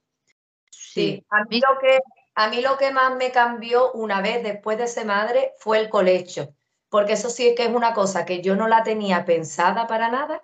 Sí, 0.69 1.25
a 1.29 1.43
mí, 1.45 1.59
lo 1.59 1.79
que, 1.79 1.99
a 2.35 2.49
mí 2.49 2.61
lo 2.61 2.77
que 2.77 2.91
más 2.91 3.15
me 3.15 3.31
cambió 3.31 3.91
una 3.93 4.21
vez 4.21 4.43
después 4.43 4.77
de 4.77 4.87
ser 4.87 5.05
madre 5.05 5.53
fue 5.57 5.79
el 5.79 5.89
colecho, 5.89 6.55
porque 6.89 7.13
eso 7.13 7.29
sí 7.29 7.47
es 7.47 7.55
que 7.55 7.65
es 7.65 7.73
una 7.73 7.93
cosa 7.93 8.25
que 8.25 8.41
yo 8.41 8.55
no 8.55 8.67
la 8.67 8.83
tenía 8.83 9.25
pensada 9.25 9.87
para 9.87 10.09
nada, 10.09 10.43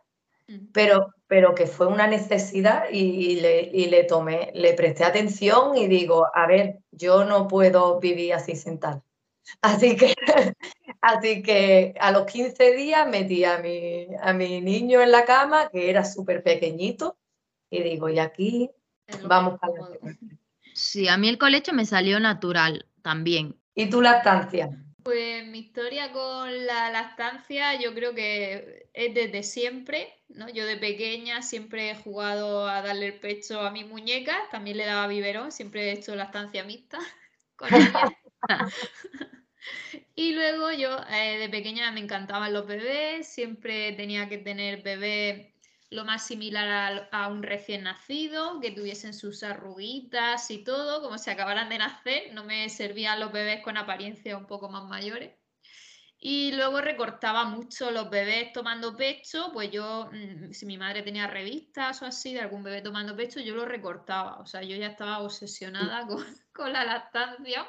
pero 0.71 1.15
pero 1.27 1.55
que 1.55 1.65
fue 1.65 1.87
una 1.87 2.07
necesidad 2.07 2.85
y, 2.91 3.39
le, 3.39 3.71
le, 3.71 4.03
tomé, 4.03 4.51
le 4.53 4.73
presté 4.73 5.03
atención 5.03 5.75
y 5.75 5.87
digo, 5.87 6.27
a 6.33 6.45
ver, 6.45 6.79
yo 6.91 7.25
no 7.25 7.47
puedo 7.47 7.99
vivir 7.99 8.33
así 8.33 8.55
sentada. 8.55 9.03
Así 9.61 9.95
que, 9.95 10.15
así 11.01 11.43
que 11.43 11.93
a 11.99 12.11
los 12.11 12.25
15 12.25 12.75
días 12.75 13.07
metí 13.07 13.43
a 13.43 13.59
mi, 13.59 14.07
a 14.19 14.33
mi 14.33 14.59
niño 14.59 15.01
en 15.01 15.11
la 15.11 15.23
cama, 15.23 15.69
que 15.69 15.91
era 15.91 16.03
súper 16.03 16.41
pequeñito, 16.41 17.15
y 17.69 17.83
digo, 17.83 18.09
y 18.09 18.17
aquí 18.17 18.71
vamos 19.23 19.59
para 19.59 19.73
Sí, 20.73 21.07
a 21.07 21.17
mí 21.17 21.29
el 21.29 21.37
colecho 21.37 21.73
me 21.73 21.85
salió 21.85 22.19
natural 22.19 22.87
también. 23.03 23.55
¿Y 23.75 23.87
tu 23.87 24.01
lactancia? 24.01 24.83
Pues 25.05 25.45
mi 25.45 25.59
historia 25.59 26.11
con 26.11 26.65
la 26.65 26.89
lactancia 26.89 27.79
yo 27.79 27.93
creo 27.93 28.15
que 28.15 28.89
es 28.91 29.13
desde 29.13 29.43
siempre, 29.43 30.11
¿no? 30.29 30.49
Yo 30.49 30.65
de 30.65 30.77
pequeña 30.77 31.43
siempre 31.43 31.91
he 31.91 31.95
jugado 31.95 32.67
a 32.67 32.81
darle 32.81 33.05
el 33.09 33.19
pecho 33.19 33.61
a 33.61 33.69
mi 33.69 33.83
muñeca, 33.83 34.35
también 34.49 34.77
le 34.77 34.85
daba 34.87 35.05
biberón, 35.05 35.51
siempre 35.51 35.83
he 35.83 35.91
hecho 35.91 36.15
lactancia 36.15 36.63
mixta 36.63 36.97
con 37.55 37.71
ella. 37.71 38.17
y 40.15 40.33
luego 40.33 40.71
yo 40.71 40.97
eh, 41.11 41.37
de 41.37 41.49
pequeña 41.49 41.91
me 41.91 41.99
encantaban 41.99 42.51
los 42.51 42.65
bebés, 42.65 43.27
siempre 43.27 43.91
tenía 43.91 44.27
que 44.27 44.39
tener 44.39 44.81
bebé 44.81 45.54
lo 45.89 46.05
más 46.05 46.25
similar 46.25 47.09
a, 47.11 47.27
un 47.27 47.43
recién 47.43 47.83
nacido, 47.83 48.59
que 48.59 48.71
tuviesen 48.71 49.13
sus 49.13 49.43
arruguitas 49.43 50.49
y 50.51 50.63
todo, 50.63 51.01
como 51.01 51.17
si 51.17 51.29
acabaran 51.29 51.69
de 51.69 51.77
nacer. 51.77 52.33
No 52.33 52.43
me 52.43 52.69
servían 52.69 53.19
los 53.19 53.31
bebés 53.31 53.63
con 53.63 53.77
apariencia 53.77 54.37
un 54.37 54.47
poco 54.47 54.69
más 54.69 54.85
mayores. 54.85 55.35
Y 56.17 56.53
luego 56.53 56.81
recortaba 56.81 57.45
mucho 57.45 57.91
los 57.91 58.09
bebés 58.09 58.51
tomando 58.53 58.95
pecho, 58.95 59.51
pues 59.53 59.69
yo, 59.69 60.09
mm, 60.11 60.51
si 60.53 60.65
mi 60.65 60.77
madre 60.77 61.03
tenía 61.03 61.27
revistas 61.27 62.01
o 62.01 62.05
así 62.05 62.33
de 62.33 62.41
algún 62.41 62.63
bebé 62.63 62.81
tomando 62.81 63.15
pecho, 63.15 63.39
yo 63.39 63.53
lo 63.53 63.65
recortaba. 63.65 64.39
O 64.39 64.45
sea, 64.45 64.63
yo 64.63 64.75
ya 64.75 64.87
estaba 64.87 65.19
obsesionada 65.19 66.07
con, 66.07 66.17
con 66.53 66.73
la 66.73 66.83
lactancia. 66.83 67.67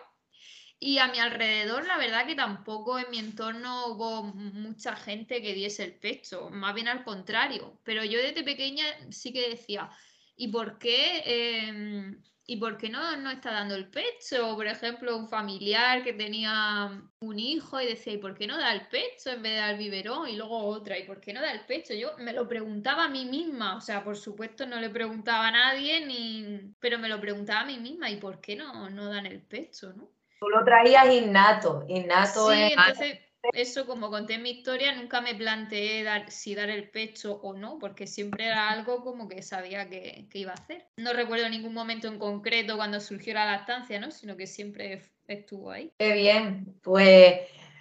Y 0.79 0.99
a 0.99 1.09
mi 1.09 1.19
alrededor, 1.19 1.87
la 1.87 1.97
verdad 1.99 2.27
que 2.27 2.35
tampoco 2.35 2.99
en 2.99 3.11
mi 3.11 3.19
entorno 3.19 3.87
hubo 3.89 4.25
mucha 4.25 4.95
gente 4.97 5.41
que 5.43 5.55
diese 5.55 5.85
el 5.85 5.99
pecho, 5.99 6.51
más 6.51 6.75
bien 6.75 6.89
al 6.89 7.03
contrario. 7.05 7.81
Pero 7.83 8.05
yo 8.05 8.19
desde 8.19 8.45
pequeña 8.45 8.85
sí 9.11 9.33
que 9.33 9.49
decía, 9.51 9.91
¿y 10.37 10.49
por 10.49 10.79
qué? 10.79 11.23
Em, 11.69 12.23
¿Y 12.49 12.59
por 12.59 12.77
qué 12.79 12.89
no, 12.91 13.17
no 13.17 13.31
está 13.31 13.51
dando 13.53 13.75
el 13.75 13.91
pecho? 13.91 14.55
Por 14.55 14.67
ejemplo, 14.69 15.17
un 15.17 15.29
familiar 15.29 16.05
que 16.05 16.13
tenía 16.13 17.03
un 17.19 17.39
hijo 17.41 17.81
y 17.81 17.87
decía, 17.87 18.13
¿y 18.13 18.19
por 18.19 18.35
qué 18.39 18.47
no 18.47 18.57
da 18.57 18.73
el 18.73 18.87
pecho 18.89 19.31
en 19.31 19.43
vez 19.43 19.53
de 19.53 19.59
dar 19.59 19.71
el 19.73 19.79
biberón? 19.79 20.29
Y 20.29 20.37
luego 20.37 20.65
otra, 20.65 20.97
¿y 20.99 21.05
por 21.07 21.21
qué 21.21 21.33
no 21.33 21.41
da 21.41 21.51
el 21.53 21.67
pecho? 21.67 21.93
Yo 21.95 22.17
me 22.19 22.33
lo 22.33 22.47
preguntaba 22.47 23.05
a 23.07 23.09
mí 23.11 23.25
misma, 23.25 23.77
o 23.77 23.81
sea, 23.81 24.05
por 24.05 24.17
supuesto 24.17 24.65
no 24.67 24.79
le 24.81 24.91
preguntaba 24.91 25.49
a 25.49 25.51
nadie, 25.51 26.07
ni... 26.07 26.75
pero 26.79 26.99
me 27.01 27.09
lo 27.09 27.21
preguntaba 27.21 27.61
a 27.63 27.67
mí 27.67 27.79
misma, 27.79 28.11
¿y 28.11 28.19
por 28.19 28.41
qué 28.41 28.55
no, 28.57 28.89
no 28.91 29.07
dan 29.07 29.27
el 29.27 29.43
pecho? 29.45 29.93
¿no? 29.93 30.16
Tú 30.41 30.49
lo 30.49 30.65
traías 30.65 31.13
innato, 31.13 31.85
innato 31.89 32.51
sí, 32.51 32.59
entonces 32.61 33.19
eso 33.53 33.87
como 33.87 34.11
conté 34.11 34.35
en 34.35 34.43
mi 34.43 34.51
historia, 34.51 34.95
nunca 34.95 35.21
me 35.21 35.35
planteé 35.35 36.03
dar, 36.03 36.31
si 36.31 36.55
dar 36.55 36.71
el 36.71 36.91
pecho 36.91 37.41
o 37.43 37.55
no, 37.55 37.79
porque 37.79 38.07
siempre 38.07 38.47
era 38.47 38.71
algo 38.71 39.03
como 39.03 39.29
que 39.29 39.43
sabía 39.43 39.89
que, 39.89 40.29
iba 40.33 40.53
a 40.53 40.55
hacer. 40.55 40.87
No 40.97 41.13
recuerdo 41.13 41.49
ningún 41.49 41.75
momento 41.75 42.09
en 42.09 42.19
concreto 42.19 42.77
cuando 42.77 43.01
surgió 43.01 43.35
la 43.35 43.47
lactancia, 43.47 44.01
¿no? 44.01 44.11
Sino 44.11 44.37
que 44.37 44.47
siempre 44.47 45.03
estuvo 45.27 45.71
ahí. 45.71 45.93
Qué 45.99 46.13
bien, 46.13 46.79
pues 46.83 47.41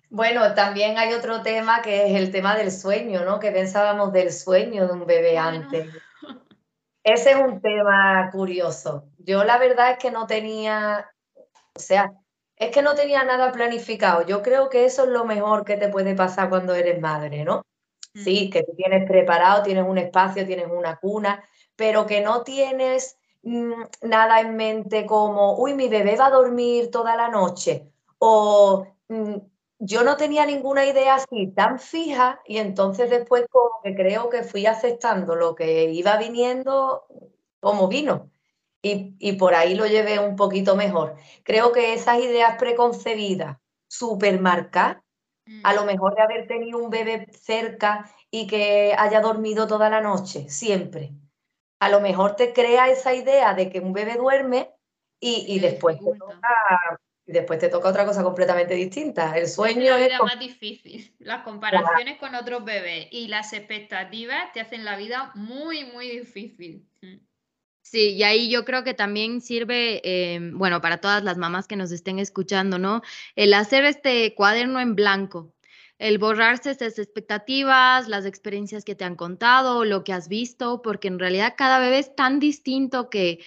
bueno, 0.09 0.53
también 0.53 0.97
hay 0.97 1.13
otro 1.13 1.41
tema 1.41 1.81
que 1.81 2.07
es 2.07 2.15
el 2.15 2.31
tema 2.31 2.55
del 2.55 2.71
sueño, 2.71 3.25
¿no? 3.25 3.39
Que 3.39 3.51
pensábamos 3.51 4.13
del 4.13 4.31
sueño 4.31 4.87
de 4.87 4.93
un 4.93 5.05
bebé 5.05 5.37
antes. 5.37 5.89
Ese 7.03 7.31
es 7.31 7.37
un 7.37 7.61
tema 7.61 8.29
curioso. 8.31 9.09
Yo 9.19 9.43
la 9.43 9.57
verdad 9.57 9.91
es 9.91 9.97
que 9.97 10.11
no 10.11 10.25
tenía, 10.25 11.09
o 11.75 11.79
sea, 11.79 12.11
es 12.57 12.71
que 12.71 12.81
no 12.81 12.95
tenía 12.95 13.23
nada 13.23 13.51
planificado. 13.51 14.25
Yo 14.25 14.41
creo 14.41 14.69
que 14.69 14.85
eso 14.85 15.03
es 15.03 15.09
lo 15.09 15.25
mejor 15.25 15.65
que 15.65 15.77
te 15.77 15.89
puede 15.89 16.15
pasar 16.15 16.49
cuando 16.49 16.73
eres 16.73 16.99
madre, 17.01 17.43
¿no? 17.43 17.65
Sí, 18.13 18.47
mm. 18.47 18.51
que 18.51 18.63
tú 18.63 18.73
tienes 18.75 19.07
preparado, 19.07 19.63
tienes 19.63 19.85
un 19.85 19.97
espacio, 19.97 20.45
tienes 20.45 20.67
una 20.71 20.97
cuna, 20.97 21.43
pero 21.75 22.05
que 22.05 22.21
no 22.21 22.43
tienes 22.43 23.17
mm, 23.43 23.73
nada 24.03 24.39
en 24.39 24.55
mente 24.55 25.05
como, 25.05 25.57
uy, 25.57 25.73
mi 25.73 25.89
bebé 25.89 26.15
va 26.15 26.27
a 26.27 26.31
dormir 26.31 26.89
toda 26.91 27.15
la 27.17 27.27
noche. 27.27 27.91
O 28.19 28.87
mm, 29.09 29.35
yo 29.79 30.03
no 30.03 30.15
tenía 30.15 30.45
ninguna 30.45 30.85
idea 30.85 31.15
así 31.15 31.47
tan 31.47 31.79
fija 31.79 32.41
y 32.45 32.57
entonces 32.59 33.09
después 33.09 33.45
como 33.51 33.81
que 33.83 33.93
creo 33.93 34.29
que 34.29 34.43
fui 34.43 34.65
aceptando 34.65 35.35
lo 35.35 35.53
que 35.55 35.91
iba 35.91 36.17
viniendo 36.17 37.05
como 37.59 37.89
vino 37.89 38.29
y, 38.87 39.33
por 39.33 39.55
ahí 39.55 39.73
lo 39.73 39.87
llevé 39.87 40.19
un 40.19 40.35
poquito 40.35 40.75
mejor. 40.75 41.15
Creo 41.43 41.71
que 41.71 41.93
esas 41.93 42.19
ideas 42.19 42.55
preconcebidas, 42.59 43.57
súper 43.87 44.39
marcadas, 44.39 45.01
a 45.63 45.73
lo 45.73 45.83
mm. 45.83 45.85
mejor 45.85 46.15
de 46.15 46.21
haber 46.21 46.47
tenido 46.47 46.77
un 46.77 46.89
bebé 46.89 47.27
cerca 47.31 48.11
y 48.29 48.47
que 48.47 48.93
haya 48.97 49.21
dormido 49.21 49.67
toda 49.67 49.89
la 49.89 50.01
noche, 50.01 50.49
siempre. 50.49 51.13
A 51.79 51.89
lo 51.89 51.99
mejor 51.99 52.35
te 52.35 52.53
crea 52.53 52.89
esa 52.89 53.13
idea 53.13 53.53
de 53.53 53.69
que 53.69 53.79
un 53.79 53.93
bebé 53.93 54.15
duerme 54.17 54.71
y, 55.19 55.59
después, 55.59 55.97
te 55.97 56.17
toca, 56.19 56.99
después 57.25 57.57
te 57.57 57.69
toca 57.69 57.89
otra 57.89 58.05
cosa 58.05 58.21
completamente 58.21 58.75
distinta. 58.75 59.35
El 59.35 59.47
sueño 59.47 59.95
es... 59.95 60.11
más 60.19 60.39
difícil. 60.39 61.15
Las 61.19 61.43
comparaciones 61.43 62.19
con 62.19 62.35
otros 62.35 62.63
bebés 62.63 63.07
y 63.09 63.29
las 63.29 63.53
expectativas 63.53 64.51
te 64.53 64.61
hacen 64.61 64.85
la 64.85 64.95
vida 64.95 65.31
muy, 65.33 65.85
muy 65.85 66.09
difícil. 66.09 66.87
Sí, 67.87 68.13
y 68.15 68.23
ahí 68.23 68.49
yo 68.49 68.65
creo 68.65 68.83
que 68.83 68.95
también 68.95 69.41
sirve, 69.41 70.01
em, 70.03 70.57
bueno, 70.57 70.81
para 70.81 70.97
todas 71.01 71.23
las 71.23 71.37
mamás 71.37 71.67
que 71.67 71.75
nos 71.75 71.91
estén 71.91 72.17
escuchando, 72.17 72.79
¿no? 72.79 73.01
El 73.35 73.53
hacer 73.53 73.85
este 73.85 74.33
cuaderno 74.33 74.79
en 74.79 74.95
blanco, 74.95 75.53
el 75.99 76.17
borrarse 76.17 76.71
esas 76.71 76.97
expectativas, 76.97 78.07
las 78.07 78.25
experiencias 78.25 78.83
que 78.85 78.95
te 78.95 79.03
han 79.05 79.15
contado, 79.15 79.85
lo 79.85 80.03
que 80.03 80.13
has 80.13 80.27
visto, 80.29 80.81
porque 80.81 81.07
en 81.09 81.19
realidad 81.19 81.53
cada 81.55 81.77
bebé 81.77 81.99
es 81.99 82.15
tan 82.15 82.39
distinto 82.39 83.11
que, 83.11 83.39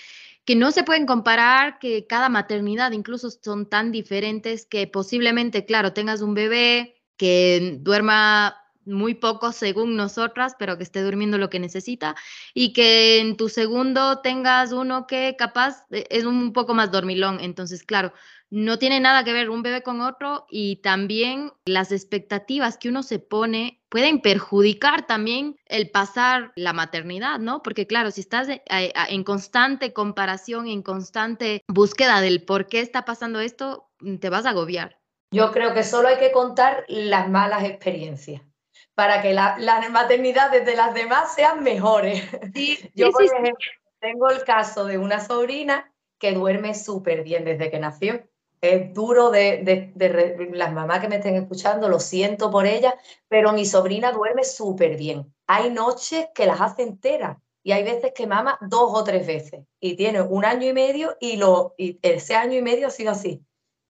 que 0.45 0.55
no 0.55 0.71
se 0.71 0.85
pueden 0.85 1.05
comparar, 1.05 1.81
que 1.81 2.07
cada 2.07 2.29
maternidad 2.29 2.93
incluso 2.93 3.31
son 3.31 3.69
tan 3.69 3.91
diferentes 3.91 4.67
que 4.67 4.87
posiblemente, 4.87 5.65
claro, 5.65 5.93
tengas 5.93 6.21
un 6.23 6.35
bebé 6.35 6.95
que 7.17 7.79
duerma 7.81 8.57
muy 8.89 9.15
poco 9.15 9.53
según 9.53 9.97
nosotras, 9.97 10.57
pero 10.59 10.77
que 10.77 10.83
esté 10.83 11.03
durmiendo 11.03 11.39
lo 11.39 11.51
que 11.51 11.61
necesita 11.61 12.17
y 12.55 12.73
que 12.73 13.21
en 13.21 13.37
tu 13.37 13.49
segundo 13.49 14.21
tengas 14.21 14.73
uno 14.73 15.07
que 15.07 15.37
capaz 15.39 15.85
e, 15.91 16.07
es 16.11 16.25
un 16.25 16.53
poco 16.53 16.75
más 16.75 16.91
dormilón. 16.91 17.39
Entonces, 17.41 17.83
claro, 17.85 18.13
no 18.51 18.79
tiene 18.79 18.99
nada 19.01 19.25
que 19.25 19.33
ver 19.33 19.51
un 19.51 19.63
bebé 19.63 19.83
con 19.83 20.01
otro 20.01 20.47
y 20.51 20.77
también 20.77 21.53
las 21.67 21.93
expectativas 21.93 22.79
que 22.79 22.89
uno 22.89 23.03
se 23.03 23.19
pone 23.19 23.81
pueden 23.91 24.21
perjudicar 24.21 25.07
también 25.07 25.57
el 25.67 25.91
pasar 25.91 26.53
la 26.57 26.73
maternidad, 26.73 27.39
¿no? 27.39 27.63
Porque 27.63 27.87
claro, 27.87 28.11
si 28.11 28.23
estás 28.23 28.49
eh, 28.49 28.61
en 28.69 29.25
constante 29.25 29.93
comparación, 29.93 30.67
en 30.67 30.83
constante 30.83 31.63
búsqueda 31.69 32.21
del 32.21 32.43
por 32.43 32.69
qué 32.69 32.81
está 32.81 33.05
pasando 33.05 33.41
esto, 33.41 33.89
te 34.21 34.31
vas 34.31 34.47
a 34.47 34.51
agobiar. 34.51 34.99
Yo 35.31 35.53
creo 35.53 35.75
que 35.75 35.85
solo 35.85 36.09
hay 36.09 36.19
que 36.19 36.33
contar 36.33 36.85
las 36.89 37.29
malas 37.29 37.65
experiencias 37.65 38.43
para 38.99 39.23
que 39.23 39.33
las 39.33 39.91
maternidades 39.93 40.67
de 40.67 40.75
las 40.75 40.93
demás 40.93 41.33
sean 41.33 41.63
mejores. 41.63 42.21
Yo, 42.97 43.13
por 43.13 43.23
ejemplo, 43.23 43.55
tengo 44.01 44.29
el 44.29 44.43
caso 44.43 44.87
de 44.87 44.99
una 44.99 45.25
sobrina 45.25 45.95
que 46.19 46.33
duerme 46.33 46.75
súper 46.75 47.23
bien 47.23 47.45
desde 47.45 47.71
que 47.71 47.79
nació. 47.79 48.29
Es 48.61 48.93
duro 48.93 49.31
de, 49.31 49.93
las 50.53 50.73
mamás 50.73 50.99
que 50.99 51.07
me 51.07 51.19
estén 51.19 51.37
escuchando, 51.37 51.89
lo 51.89 52.01
siento 52.01 52.51
por 52.51 52.67
ella, 52.67 52.99
pero 53.29 53.53
mi 53.53 53.67
sobrina 53.67 54.11
duerme 54.11 54.43
súper 54.43 54.97
bien. 54.97 55.33
Hay 55.47 55.71
noches 55.71 56.27
que 56.35 56.47
las 56.47 56.61
hace 56.61 56.83
enteras 56.83 57.37
y 57.63 57.71
hay 57.71 57.85
veces 57.85 58.11
que 58.13 58.27
mama 58.27 58.59
dos 58.63 58.91
o 58.93 59.05
tres 59.05 59.25
veces 59.29 59.61
y 59.79 59.95
tiene 59.95 60.23
un 60.23 60.45
año 60.45 60.67
y 60.67 60.73
medio 60.73 61.17
y, 61.21 61.37
lo, 61.37 61.73
y 61.79 62.01
ese 62.03 62.35
año 62.35 62.59
y 62.59 62.63
medio 62.63 62.89
ha 62.89 62.91
sido 62.91 63.13
así. 63.13 63.47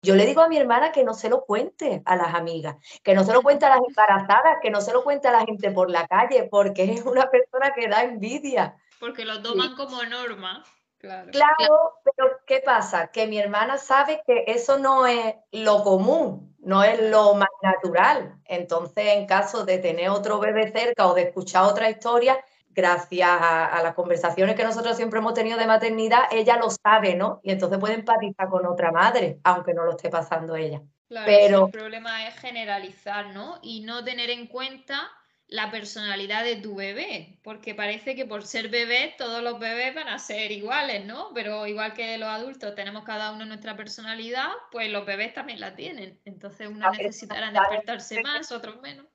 Yo 0.06 0.14
le 0.14 0.24
digo 0.24 0.40
a 0.40 0.48
mi 0.48 0.56
hermana 0.56 0.92
que 0.92 1.02
no 1.02 1.14
se 1.14 1.28
lo 1.28 1.44
cuente 1.44 2.00
a 2.04 2.14
las 2.14 2.32
amigas, 2.32 2.76
que 3.02 3.12
no 3.12 3.24
se 3.24 3.32
lo 3.32 3.42
cuente 3.42 3.66
a 3.66 3.70
las 3.70 3.80
embarazadas, 3.88 4.58
que 4.62 4.70
no 4.70 4.80
se 4.80 4.92
lo 4.92 5.02
cuente 5.02 5.26
a 5.26 5.32
la 5.32 5.44
gente 5.44 5.72
por 5.72 5.90
la 5.90 6.06
calle, 6.06 6.44
porque 6.48 6.84
es 6.92 7.02
una 7.04 7.28
persona 7.28 7.72
que 7.74 7.88
da 7.88 8.04
envidia. 8.04 8.76
Porque 9.00 9.24
lo 9.24 9.42
toman 9.42 9.74
como 9.74 10.00
norma. 10.04 10.64
Claro. 10.98 11.30
claro, 11.30 11.92
pero 12.04 12.38
¿qué 12.46 12.62
pasa? 12.64 13.08
Que 13.08 13.26
mi 13.26 13.38
hermana 13.38 13.78
sabe 13.78 14.22
que 14.26 14.44
eso 14.46 14.78
no 14.78 15.06
es 15.06 15.34
lo 15.52 15.82
común, 15.82 16.56
no 16.60 16.84
es 16.84 17.00
lo 17.10 17.34
más 17.34 17.50
natural. 17.60 18.40
Entonces, 18.44 19.08
en 19.08 19.26
caso 19.26 19.64
de 19.64 19.78
tener 19.78 20.08
otro 20.08 20.38
bebé 20.38 20.70
cerca 20.72 21.06
o 21.06 21.14
de 21.14 21.22
escuchar 21.22 21.64
otra 21.64 21.90
historia, 21.90 22.38
gracias 22.76 23.28
a, 23.30 23.80
las 23.82 23.94
conversaciones 23.94 24.54
que 24.54 24.62
nosotros 24.62 24.96
siempre 24.96 25.18
hemos 25.18 25.32
tenido 25.32 25.56
de 25.58 25.66
maternidad, 25.66 26.24
ella 26.30 26.58
lo 26.58 26.68
sabe, 26.70 27.14
¿no? 27.14 27.40
Y 27.42 27.50
entonces 27.50 27.78
puede 27.78 27.94
empatizar 27.94 28.48
con 28.50 28.66
otra 28.66 28.92
madre, 28.92 29.40
aunque 29.44 29.72
no 29.72 29.84
lo 29.84 29.92
esté 29.92 30.10
pasando 30.10 30.54
ella. 30.54 30.82
Claro, 31.08 31.26
Pero 31.26 31.66
el 31.66 31.72
problema 31.72 32.28
es 32.28 32.38
generalizar, 32.38 33.28
¿no? 33.28 33.58
Y 33.62 33.80
no 33.80 34.04
tener 34.04 34.28
en 34.28 34.46
cuenta 34.46 35.10
la 35.48 35.70
personalidad 35.70 36.44
de 36.44 36.56
tu 36.56 36.74
bebé, 36.74 37.38
porque 37.42 37.74
parece 37.74 38.14
que 38.14 38.26
por 38.26 38.44
ser 38.44 38.68
bebé 38.68 39.14
todos 39.16 39.42
los 39.42 39.58
bebés 39.58 39.94
van 39.94 40.08
a 40.08 40.18
ser 40.18 40.50
iguales, 40.50 41.04
¿no? 41.06 41.30
Pero 41.34 41.66
igual 41.66 41.94
que 41.94 42.18
los 42.18 42.28
adultos 42.28 42.74
tenemos 42.74 43.04
cada 43.04 43.32
uno 43.32 43.46
nuestra 43.46 43.76
personalidad, 43.76 44.50
pues 44.70 44.90
los 44.90 45.06
bebés 45.06 45.32
también 45.32 45.60
la 45.60 45.74
tienen. 45.74 46.20
Entonces 46.24 46.68
unos 46.68 46.98
necesitarán 46.98 47.54
despertarse 47.54 48.20
más, 48.22 48.52
otros 48.52 48.82
menos. 48.82 49.06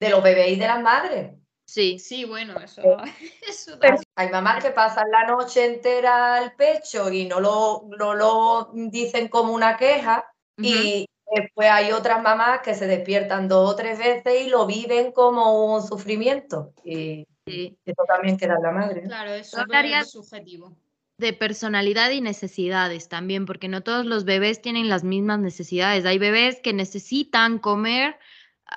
De 0.00 0.10
los 0.10 0.22
bebés 0.22 0.48
y 0.48 0.56
de 0.56 0.66
las 0.66 0.82
madres. 0.82 1.43
Sí, 1.66 1.98
sí, 1.98 2.24
bueno, 2.24 2.54
eso, 2.60 2.82
Hay 4.16 4.30
mamás 4.30 4.62
que 4.62 4.70
pasan 4.70 5.10
la 5.10 5.26
noche 5.26 5.64
entera 5.64 6.36
al 6.36 6.54
pecho 6.54 7.10
y 7.10 7.26
no 7.26 7.40
lo, 7.40 7.88
lo 7.96 8.70
dicen 8.72 9.28
como 9.28 9.52
una 9.52 9.76
queja 9.76 10.24
y 10.58 11.06
después 11.34 11.68
hay 11.70 11.92
otras 11.92 12.22
mamás 12.22 12.60
que 12.60 12.74
se 12.74 12.86
despiertan 12.86 13.48
dos 13.48 13.72
o 13.72 13.76
tres 13.76 13.98
veces 13.98 14.46
y 14.46 14.48
lo 14.50 14.66
viven 14.66 15.12
como 15.12 15.74
un 15.74 15.82
sufrimiento 15.82 16.72
y 16.84 17.26
eso 17.46 18.04
también 18.06 18.36
queda 18.36 18.54
en 18.56 18.62
la 18.62 18.70
madre. 18.70 19.02
Claro, 19.02 19.32
eso 19.32 19.58
es 19.68 20.10
subjetivo. 20.10 20.76
De 21.16 21.32
personalidad 21.32 22.10
y 22.10 22.20
necesidades 22.20 23.08
también, 23.08 23.46
porque 23.46 23.68
no 23.68 23.82
todos 23.82 24.04
los 24.04 24.24
bebés 24.24 24.60
tienen 24.60 24.88
las 24.88 25.04
mismas 25.04 25.38
necesidades. 25.38 26.04
Hay 26.06 26.18
bebés 26.18 26.60
que 26.60 26.72
necesitan 26.72 27.58
comer 27.58 28.18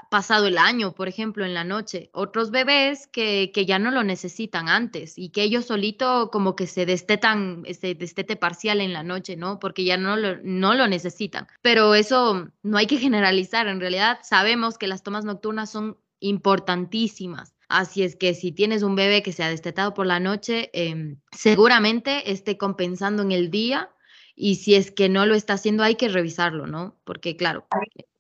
pasado 0.10 0.48
el 0.48 0.58
año, 0.58 0.94
por 0.94 1.08
ejemplo, 1.08 1.46
en 1.46 1.54
la 1.54 1.64
noche. 1.64 2.10
Otros 2.14 2.52
bebés 2.52 3.08
que, 3.08 3.52
que, 3.54 3.66
ya 3.66 3.80
no 3.80 3.92
lo 3.92 4.04
necesitan 4.04 4.70
antes 4.70 5.18
y 5.18 5.30
que 5.30 5.44
ellos 5.44 5.66
solito 5.66 6.30
como 6.32 6.56
que 6.56 6.68
se 6.68 6.86
destetan, 6.86 7.64
este 7.66 7.96
destete 7.96 8.36
parcial 8.36 8.82
en 8.82 8.94
la 8.94 9.04
noche, 9.04 9.36
¿no? 9.36 9.60
Porque 9.60 9.84
ya 9.84 9.98
no 9.98 10.16
lo, 10.16 10.38
no 10.44 10.74
lo 10.76 10.88
necesitan. 10.88 11.48
Pero 11.62 11.96
eso 11.96 12.50
no 12.64 12.78
hay 12.78 12.88
que 12.88 12.98
generalizar. 12.98 13.68
En 13.68 13.80
realidad 13.80 14.20
sabemos 14.24 14.78
que 14.78 14.88
las 14.88 15.04
tomas 15.04 15.26
nocturnas 15.26 15.72
son 15.72 15.98
importantísimas. 16.20 17.54
Así 17.70 18.04
es 18.04 18.16
que 18.16 18.34
si 18.34 18.52
tienes 18.52 18.82
un 18.82 18.96
bebé 18.96 19.22
que 19.24 19.34
se 19.34 19.44
ha 19.44 19.50
destetado 19.50 19.94
por 19.94 20.06
la 20.06 20.20
noche, 20.20 20.70
em, 20.74 21.20
seguramente 21.32 22.32
esté 22.32 22.58
compensando 22.58 23.24
en 23.24 23.32
el 23.32 23.52
día 23.52 23.90
y 24.36 24.56
si 24.56 24.76
es 24.76 24.92
que 24.92 25.10
no 25.10 25.26
lo 25.26 25.36
está 25.36 25.54
haciendo 25.54 25.84
hay 25.84 25.96
que 25.96 26.08
revisarlo, 26.08 26.68
¿no? 26.68 26.96
Porque 27.04 27.36
claro. 27.36 27.68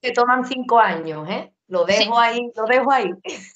Que 0.01 0.11
toman 0.11 0.45
cinco 0.45 0.79
años, 0.79 1.29
¿eh? 1.29 1.53
Lo 1.67 1.83
dejo 1.85 2.17
ahí, 2.17 2.51
lo 2.55 2.65
dejo 2.65 2.91
ahí. 2.91 3.11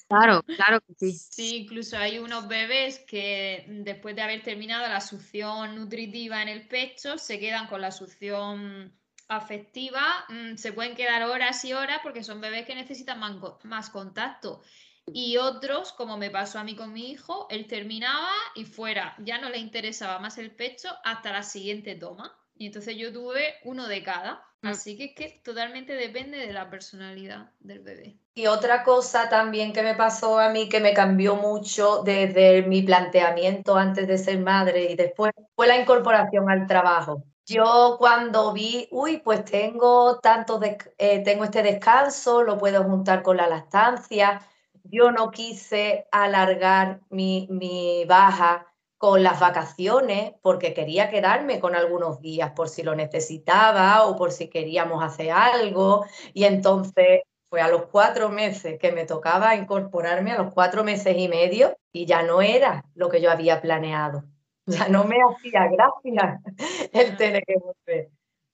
Claro, 0.06 0.42
claro 0.42 0.80
que 0.80 0.94
sí. 0.94 1.12
Sí, 1.12 1.56
incluso 1.56 1.96
hay 1.96 2.18
unos 2.18 2.46
bebés 2.46 2.98
que 3.06 3.64
después 3.68 4.14
de 4.14 4.22
haber 4.22 4.42
terminado 4.42 4.86
la 4.86 5.00
succión 5.00 5.74
nutritiva 5.74 6.42
en 6.42 6.48
el 6.48 6.68
pecho, 6.68 7.16
se 7.16 7.40
quedan 7.40 7.66
con 7.68 7.80
la 7.80 7.90
succión 7.90 8.92
afectiva, 9.28 10.26
mm, 10.28 10.56
se 10.56 10.72
pueden 10.72 10.94
quedar 10.94 11.22
horas 11.22 11.64
y 11.64 11.72
horas 11.72 12.00
porque 12.02 12.22
son 12.22 12.40
bebés 12.40 12.66
que 12.66 12.74
necesitan 12.74 13.18
más 13.64 13.90
contacto. 13.90 14.62
Y 15.06 15.36
otros, 15.38 15.92
como 15.92 16.16
me 16.16 16.30
pasó 16.30 16.58
a 16.58 16.64
mí 16.64 16.76
con 16.76 16.92
mi 16.92 17.10
hijo, 17.10 17.46
él 17.50 17.66
terminaba 17.66 18.30
y 18.54 18.64
fuera, 18.64 19.16
ya 19.18 19.38
no 19.38 19.48
le 19.48 19.58
interesaba 19.58 20.18
más 20.20 20.38
el 20.38 20.54
pecho 20.54 20.88
hasta 21.02 21.32
la 21.32 21.42
siguiente 21.42 21.96
toma. 21.96 22.38
Y 22.62 22.66
entonces 22.66 22.96
yo 22.96 23.12
tuve 23.12 23.56
uno 23.64 23.88
de 23.88 24.04
cada. 24.04 24.46
Mm. 24.62 24.68
Así 24.68 24.96
que 24.96 25.06
es 25.06 25.14
que 25.16 25.40
totalmente 25.42 25.94
depende 25.94 26.38
de 26.38 26.52
la 26.52 26.70
personalidad 26.70 27.50
del 27.58 27.80
bebé. 27.80 28.16
Y 28.34 28.46
otra 28.46 28.84
cosa 28.84 29.28
también 29.28 29.72
que 29.72 29.82
me 29.82 29.96
pasó 29.96 30.38
a 30.38 30.48
mí 30.50 30.68
que 30.68 30.78
me 30.78 30.94
cambió 30.94 31.34
mucho 31.34 32.04
desde 32.04 32.62
mi 32.62 32.82
planteamiento 32.82 33.74
antes 33.74 34.06
de 34.06 34.16
ser 34.16 34.38
madre 34.38 34.92
y 34.92 34.94
después 34.94 35.32
fue 35.56 35.66
la 35.66 35.76
incorporación 35.76 36.48
al 36.48 36.68
trabajo. 36.68 37.24
Yo 37.46 37.96
cuando 37.98 38.52
vi, 38.52 38.86
uy, 38.92 39.16
pues 39.16 39.44
tengo 39.44 40.20
tanto, 40.20 40.60
de, 40.60 40.78
eh, 40.98 41.20
tengo 41.24 41.42
este 41.42 41.64
descanso, 41.64 42.44
lo 42.44 42.58
puedo 42.58 42.84
juntar 42.84 43.22
con 43.22 43.38
la 43.38 43.48
lactancia. 43.48 44.40
Yo 44.84 45.10
no 45.10 45.32
quise 45.32 46.06
alargar 46.12 47.00
mi, 47.10 47.48
mi 47.50 48.04
baja 48.04 48.71
con 49.02 49.24
las 49.24 49.40
vacaciones 49.40 50.32
porque 50.42 50.74
quería 50.74 51.10
quedarme 51.10 51.58
con 51.58 51.74
algunos 51.74 52.20
días 52.20 52.52
por 52.52 52.68
si 52.68 52.84
lo 52.84 52.94
necesitaba 52.94 54.06
o 54.06 54.14
por 54.14 54.30
si 54.30 54.46
queríamos 54.46 55.02
hacer 55.02 55.32
algo. 55.32 56.06
Y 56.32 56.44
entonces 56.44 57.22
fue 57.50 57.60
a 57.60 57.66
los 57.66 57.86
cuatro 57.86 58.28
meses 58.28 58.78
que 58.78 58.92
me 58.92 59.04
tocaba 59.04 59.56
incorporarme, 59.56 60.30
a 60.30 60.40
los 60.40 60.54
cuatro 60.54 60.84
meses 60.84 61.16
y 61.18 61.26
medio, 61.26 61.76
y 61.92 62.06
ya 62.06 62.22
no 62.22 62.42
era 62.42 62.84
lo 62.94 63.08
que 63.08 63.20
yo 63.20 63.32
había 63.32 63.60
planeado. 63.60 64.22
Ya 64.66 64.86
no 64.86 65.02
me 65.02 65.16
hacía 65.16 65.66
gracia 65.66 66.40
el 66.92 67.16
tener 67.16 67.42
que 67.44 67.56
volver. 67.56 68.10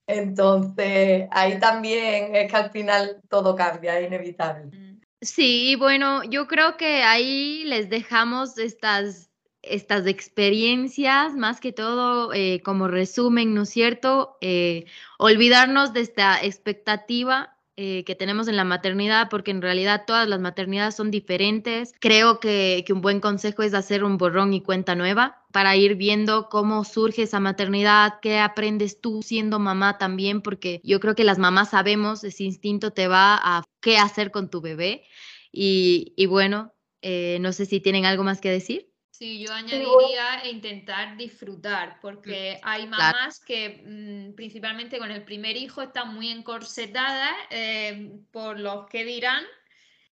Entonces, 0.07 1.29
ahí 1.31 1.59
también 1.59 2.35
es 2.35 2.51
que 2.51 2.57
al 2.57 2.71
final 2.71 3.21
todo 3.29 3.55
cambia, 3.55 4.01
es 4.01 4.07
inevitable. 4.07 4.75
Mm. 4.75 5.01
Sí, 5.21 5.77
bueno, 5.77 6.23
yo 6.25 6.47
creo 6.47 6.79
que 6.79 7.03
ahí 7.03 7.65
les 7.65 7.91
dejamos 7.91 8.57
estas 8.57 9.28
estas 9.70 10.07
experiencias, 10.07 11.35
más 11.35 11.61
que 11.61 11.72
todo 11.72 12.33
eh, 12.33 12.61
como 12.64 12.88
resumen, 12.88 13.54
¿no 13.54 13.62
es 13.62 13.70
cierto? 13.70 14.37
Eh, 14.40 14.87
olvidarnos 15.18 15.92
de 15.92 16.00
esta 16.00 16.42
expectativa 16.42 17.57
eh, 17.76 18.02
que 18.04 18.16
tenemos 18.16 18.48
en 18.48 18.57
la 18.57 18.64
maternidad, 18.64 19.28
porque 19.31 19.52
en 19.52 19.62
realidad 19.62 20.02
todas 20.07 20.28
las 20.28 20.40
maternidades 20.40 20.96
son 20.96 21.11
diferentes. 21.11 21.92
Creo 22.00 22.40
que, 22.40 22.85
un 22.90 23.00
buen 23.00 23.20
consejo 23.20 23.62
es 23.62 23.72
hacer 23.74 24.02
un 24.02 24.18
borrón 24.18 24.52
y 24.52 24.62
cuenta 24.62 24.96
nueva 24.96 25.44
para 25.52 25.76
ir 25.76 25.94
viendo 25.94 26.48
cómo 26.48 26.83
surge 26.85 27.22
esa 27.22 27.38
maternidad, 27.38 28.14
qué 28.20 28.38
aprendes 28.38 29.00
tú 29.00 29.22
siendo 29.22 29.59
mamá 29.59 29.96
también, 29.98 30.42
porque 30.42 30.81
yo 30.83 30.98
creo 30.98 31.14
que 31.14 31.24
las 31.24 31.38
mamás 31.38 31.70
sabemos, 31.70 32.24
ese 32.24 32.44
instinto 32.44 32.92
te 32.92 33.07
va 33.07 33.38
a 33.40 33.64
qué 33.81 33.98
hacer 33.98 34.31
con 34.33 34.50
tu 34.50 34.61
bebé. 34.61 35.04
Y 35.52 36.26
bueno, 36.26 36.74
no 37.02 37.52
sé 37.52 37.64
si 37.66 37.81
tienen 37.81 38.04
algo 38.04 38.24
más 38.24 38.40
que 38.40 38.50
decir. 38.50 38.88
Sí, 39.18 39.44
yo 39.44 39.52
añadiría 39.52 40.46
intentar 40.48 41.16
disfrutar, 41.16 41.98
porque 42.00 42.61
hay 42.62 42.87
mamás 42.87 43.40
que 43.40 43.83
mm, 43.85 44.37
principalmente 44.37 44.98
con 44.98 45.11
el 45.11 45.24
primer 45.24 45.57
hijo 45.57 45.83
están 45.83 46.14
muy 46.14 46.31
encorsetadas 46.31 47.35
eh, 47.50 48.12
por 48.31 48.61
los 48.61 48.87
que 48.87 49.04
dirán 49.04 49.42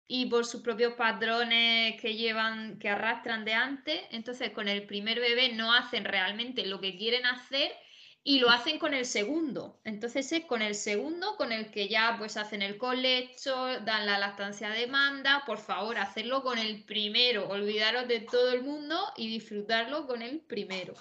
y 0.09 0.27
por 0.27 0.45
sus 0.45 0.61
propios 0.61 0.95
patrones 0.95 2.01
que 2.01 2.17
llevan, 2.17 2.81
que 2.81 2.89
arrastran 2.89 3.45
de 3.45 3.55
antes. 3.55 4.01
Entonces, 4.11 4.51
con 4.51 4.67
el 4.67 4.89
primer 4.89 5.21
bebé 5.21 5.53
no 5.53 5.73
hacen 5.73 6.05
realmente 6.05 6.67
lo 6.67 6.81
que 6.81 6.97
quieren 6.97 7.27
hacer 7.27 7.71
y 8.29 8.41
lo 8.41 8.51
hacen 8.51 8.81
con 8.81 8.93
el 8.93 9.07
segundo. 9.07 9.79
Entonces 9.85 10.33
es 10.33 10.45
con 10.47 10.61
el 10.61 10.75
segundo 10.75 11.37
con 11.37 11.53
el 11.53 11.71
que 11.71 11.87
ya 11.87 12.17
pues 12.19 12.37
hacen 12.37 12.61
el 12.61 12.77
colecho, 12.77 13.55
dan 13.85 14.05
la 14.05 14.19
lactancia 14.19 14.69
demanda. 14.71 15.45
Por 15.47 15.59
favor, 15.59 15.97
hacerlo 15.97 16.43
con 16.43 16.59
el 16.59 16.83
primero. 16.83 17.49
Olvidaros 17.49 18.09
de 18.09 18.19
todo 18.19 18.53
el 18.53 18.65
mundo 18.65 18.99
y 19.17 19.29
disfrutarlo 19.29 20.09
con 20.09 20.23
el 20.23 20.41
primero. 20.41 20.95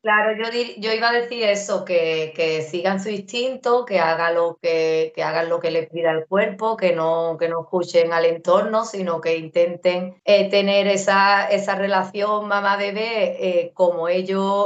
Claro, 0.00 0.34
yo, 0.42 0.50
yo 0.78 0.94
iba 0.94 1.10
a 1.10 1.12
decir 1.12 1.42
eso, 1.42 1.84
que, 1.84 2.32
que, 2.34 2.62
sigan 2.62 3.02
su 3.02 3.10
instinto, 3.10 3.84
que 3.84 3.98
hagan 3.98 4.36
lo 4.36 4.58
que, 4.62 5.12
que 5.14 5.22
hagan 5.22 5.50
lo 5.50 5.60
que 5.60 5.70
les 5.70 5.90
pida 5.90 6.12
el 6.12 6.24
cuerpo, 6.26 6.78
que 6.78 6.94
no, 6.94 7.36
que 7.38 7.50
no 7.50 7.60
escuchen 7.60 8.14
al 8.14 8.24
entorno, 8.24 8.86
sino 8.86 9.20
que 9.20 9.36
intenten 9.36 10.18
eh, 10.24 10.48
tener 10.48 10.86
esa, 10.86 11.46
esa 11.50 11.74
relación 11.74 12.48
mamá-bebé 12.48 13.36
eh, 13.66 13.72
como 13.74 14.06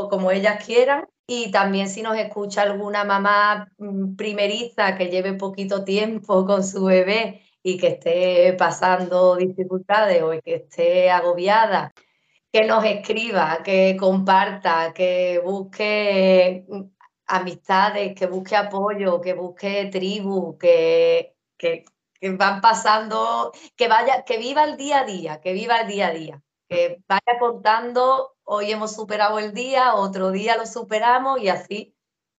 como 0.09 0.31
ellas 0.31 0.64
quieran 0.64 1.09
y 1.27 1.51
también 1.51 1.89
si 1.89 2.03
nos 2.03 2.17
escucha 2.17 2.63
alguna 2.63 3.05
mamá 3.05 3.71
mm, 3.79 4.17
primeriza 4.17 4.97
que 4.97 5.09
lleve 5.09 5.35
poquito 5.35 5.85
tiempo 5.85 6.45
con 6.47 6.65
su 6.65 6.85
bebé 6.85 7.43
y 7.63 7.79
que 7.79 7.89
esté 7.89 8.55
pasando 8.59 9.37
dificultades 9.37 10.23
o 10.23 10.31
que 10.43 10.55
esté 10.57 11.11
agobiada, 11.11 11.93
que 12.53 12.65
nos 12.67 12.85
escriba, 12.85 13.63
que 13.65 13.97
comparta, 13.99 14.93
que 14.95 15.41
busque 15.45 16.65
mm, 16.69 16.83
amistades, 17.27 18.15
que 18.15 18.27
busque 18.27 18.57
apoyo, 18.57 19.21
que 19.21 19.35
busque 19.35 19.87
tribu, 19.87 20.59
que, 20.59 21.37
que, 21.57 21.85
que 22.21 22.31
van 22.37 22.61
pasando, 22.61 23.53
que 23.77 23.89
vaya, 23.89 24.25
que 24.25 24.39
viva 24.39 24.65
el 24.65 24.77
día 24.77 25.01
a 25.01 25.05
día, 25.05 25.41
que 25.41 25.53
viva 25.55 25.81
el 25.81 25.89
día 25.89 26.09
a 26.09 26.11
día, 26.13 26.43
que 26.69 27.03
vaya 27.09 27.39
contando 27.41 28.34
hoy 28.44 28.70
hemos 28.70 28.94
superado 28.94 29.38
el 29.38 29.52
día, 29.52 29.94
otro 29.94 30.30
día 30.30 30.57
lo 30.57 30.66
superamos 30.66 31.40
y 31.40 31.48
así 31.48 31.94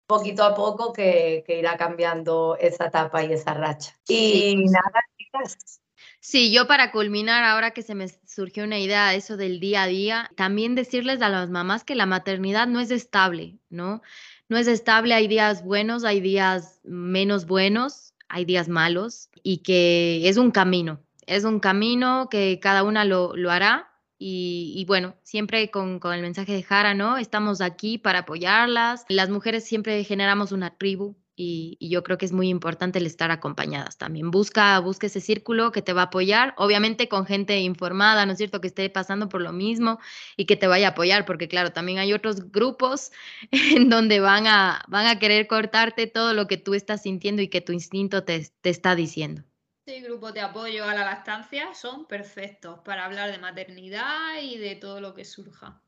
poquito 0.07 0.43
a 0.43 0.53
poco 0.53 0.93
que, 0.93 1.43
irá 1.47 1.77
cambiando 1.77 2.57
esa 2.59 2.87
etapa 2.87 3.23
y 3.23 3.33
esa 3.33 3.53
racha. 3.53 3.93
Y 4.07 4.55
nada, 4.65 5.01
chicas. 5.17 5.81
Sí, 6.19 6.51
yo 6.51 6.67
para 6.67 6.91
culminar, 6.91 7.43
ahora 7.43 7.71
que 7.71 7.81
se 7.81 7.95
me 7.95 8.07
surgió 8.27 8.63
una 8.63 8.79
idea, 8.79 9.13
eso 9.13 9.37
del 9.37 9.59
día 9.59 9.83
a 9.83 9.87
día, 9.87 10.31
también 10.35 10.75
decirles 10.75 11.21
a 11.21 11.29
las 11.29 11.49
mamás 11.49 11.83
que 11.83 11.95
la 11.95 12.05
maternidad 12.05 12.67
no 12.67 12.79
es 12.79 12.91
estable, 12.91 13.59
¿no? 13.69 14.01
No 14.49 14.57
es 14.57 14.67
estable, 14.67 15.13
hay 15.13 15.27
días 15.27 15.63
buenos, 15.63 16.03
hay 16.03 16.21
días 16.21 16.79
menos 16.83 17.45
buenos, 17.45 18.13
hay 18.27 18.45
días 18.45 18.67
malos 18.67 19.29
y 19.43 19.59
que 19.59 20.27
es 20.27 20.37
un 20.37 20.51
camino, 20.51 20.99
es 21.27 21.43
un 21.43 21.59
camino 21.59 22.27
que 22.29 22.59
cada 22.59 22.83
una 22.83 23.05
lo, 23.05 23.35
lo 23.35 23.51
hará 23.51 23.94
y, 24.27 24.85
bueno, 24.87 25.15
siempre 25.21 25.69
con, 25.69 25.99
el 26.03 26.21
mensaje 26.23 26.53
de 26.53 26.63
Jara, 26.63 26.95
¿no? 26.95 27.17
Estamos 27.17 27.61
aquí 27.61 27.99
para 27.99 28.19
apoyarlas. 28.19 29.05
Las 29.07 29.29
mujeres 29.29 29.65
siempre 29.65 30.03
generamos 30.03 30.51
una 30.51 30.75
tribu 30.75 31.15
y, 31.35 31.77
yo 31.79 32.01
creo 32.01 32.17
que 32.17 32.25
es 32.25 32.31
muy 32.31 32.49
importante 32.49 32.97
el 32.97 33.05
estar 33.05 33.29
acompañadas 33.29 33.99
también. 33.99 34.31
Busca, 34.31 34.79
busca 34.79 35.05
ese 35.05 35.21
círculo 35.21 35.71
que 35.71 35.83
te 35.83 35.93
va 35.93 36.01
a 36.01 36.05
apoyar, 36.05 36.55
obviamente 36.57 37.07
con 37.07 37.27
gente 37.27 37.59
informada, 37.59 38.25
¿no 38.25 38.31
es 38.31 38.39
cierto? 38.39 38.61
Que 38.61 38.67
esté 38.67 38.89
pasando 38.89 39.29
por 39.29 39.41
lo 39.41 39.51
mismo 39.51 39.99
y 40.37 40.45
que 40.45 40.55
te 40.55 40.65
vaya 40.65 40.87
a 40.87 40.91
apoyar, 40.91 41.25
porque 41.25 41.47
claro, 41.47 41.71
también 41.71 41.99
hay 41.99 42.11
otros 42.11 42.51
grupos 42.51 43.11
en 43.51 43.89
donde 43.89 44.21
van 44.21 44.47
a, 44.47 44.83
van 44.87 45.05
a 45.05 45.19
querer 45.19 45.45
cortarte 45.45 46.07
todo 46.07 46.33
lo 46.33 46.47
que 46.47 46.57
tú 46.57 46.73
estás 46.73 47.03
sintiendo 47.03 47.43
y 47.43 47.47
que 47.47 47.61
tu 47.61 47.73
instinto 47.73 48.23
te, 48.23 48.49
te 48.61 48.71
está 48.71 48.95
diciendo. 48.95 49.43
Sí, 49.85 50.01
grupos 50.01 50.33
de 50.33 50.41
apoyo 50.41 50.83
a 50.83 50.95
la 50.95 51.05
lactancia 51.05 51.75
son 51.75 52.07
perfectos 52.07 52.79
para 52.79 53.05
hablar 53.05 53.31
de 53.31 53.37
maternidad 53.37 54.41
y 54.41 54.57
de 54.57 54.75
todo 54.75 54.99
lo 54.99 55.13
que 55.13 55.25
surja. 55.25 55.79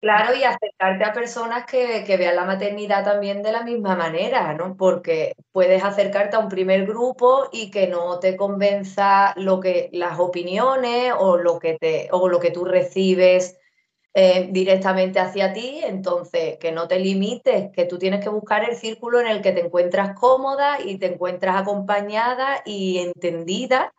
Claro, 0.00 0.36
y 0.36 0.44
acercarte 0.44 1.04
a 1.04 1.12
personas 1.12 1.66
que, 1.66 2.04
vean 2.16 2.36
la 2.36 2.44
maternidad 2.44 3.04
también 3.04 3.42
de 3.42 3.50
la 3.50 3.64
misma 3.64 3.96
manera, 3.96 4.54
¿no? 4.54 4.76
Porque 4.76 5.34
puedes 5.50 5.82
acercarte 5.82 6.36
a 6.36 6.38
un 6.38 6.48
primer 6.48 6.86
grupo 6.86 7.48
y 7.52 7.72
que 7.72 7.88
no 7.88 8.20
te 8.20 8.36
convenza 8.36 9.34
lo 9.36 9.58
que, 9.58 9.90
las 9.92 10.20
opiniones 10.20 11.12
o 11.18 11.36
lo 11.36 11.58
que 11.58 11.76
te, 11.76 12.08
o 12.12 12.28
lo 12.28 12.38
que 12.38 12.52
tú 12.52 12.64
recibes 12.64 13.59
eh, 14.12 14.48
directamente 14.50 15.20
hacia 15.20 15.52
ti, 15.52 15.80
entonces 15.84 16.58
que 16.58 16.72
no 16.72 16.88
te 16.88 16.98
limites, 16.98 17.70
que 17.72 17.84
tú 17.84 17.96
tienes 17.96 18.22
que 18.22 18.28
buscar 18.28 18.68
el 18.68 18.76
círculo 18.76 19.20
en 19.20 19.28
el 19.28 19.40
que 19.40 19.52
te 19.52 19.60
encuentras 19.60 20.18
cómoda 20.18 20.78
y 20.84 20.98
te 20.98 21.06
encuentras 21.06 21.56
acompañada 21.56 22.62
y 22.64 22.98
entendida 22.98 23.92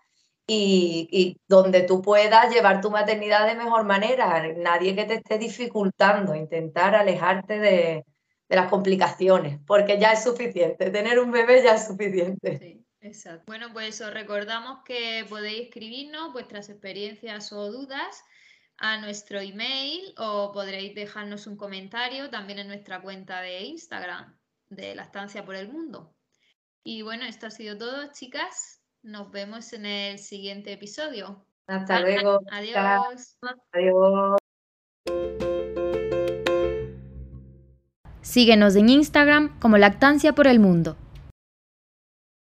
y, 0.47 1.38
donde 1.47 1.84
tú 1.84 2.02
puedas 2.02 2.54
llevar 2.54 2.82
tu 2.82 2.91
maternidad 2.91 3.47
de 3.47 3.56
mejor 3.56 3.86
manera. 3.86 4.52
Nadie 4.58 4.95
que 4.95 5.06
te 5.06 5.15
esté 5.15 5.38
dificultando, 5.38 6.36
intentar 6.36 6.93
alejarte 6.93 7.60
de, 7.60 8.06
las 8.50 8.69
complicaciones, 8.69 9.60
porque 9.65 9.97
ya 9.97 10.12
es 10.12 10.24
suficiente. 10.24 10.89
Tener 10.89 11.19
un 11.19 11.32
bebé 11.32 11.63
ya 11.63 11.76
es 11.76 11.88
suficiente. 11.88 12.84
Exacto. 13.00 13.43
Bueno, 13.47 13.67
pues 13.71 14.02
os 14.02 14.13
recordamos 14.13 14.84
que 14.84 15.26
podéis 15.30 15.69
escribirnos 15.69 16.34
vuestras 16.34 16.67
experiencias 16.67 17.54
o 17.54 17.71
dudas 17.71 18.21
a 18.82 18.98
nuestro 19.00 19.39
email 19.39 20.02
o 20.17 20.52
podréis 20.52 20.96
dejarnos 20.96 21.46
un 21.46 21.56
comentario 21.56 22.32
también 22.32 22.58
en 22.58 22.67
nuestra 22.67 23.00
cuenta 23.00 23.39
de 23.41 23.62
Instagram 23.62 24.36
de 24.70 24.96
La 24.96 25.04
Estancia 25.04 25.46
por 25.46 25.56
el 25.56 25.72
Mundo. 25.72 26.15
Y 26.84 27.04
bueno, 27.04 27.26
esto 27.26 27.46
ha 27.46 27.52
sido 27.52 27.78
todo, 27.78 28.12
chicas. 28.12 28.82
Nos 29.04 29.30
vemos 29.30 29.72
en 29.74 29.86
el 29.86 30.17
siguiente 30.17 30.74
episodio. 30.74 31.46
Hasta 31.67 32.00
luego. 32.00 32.39
Adiós. 32.52 33.38
Adiós. 33.72 34.38
Síguenos 38.22 38.76
en 38.76 38.89
Instagram 38.89 39.60
como 39.60 39.78
Lactancia 39.78 40.34
por 40.34 40.48
el 40.48 40.60
Mundo. 40.60 40.98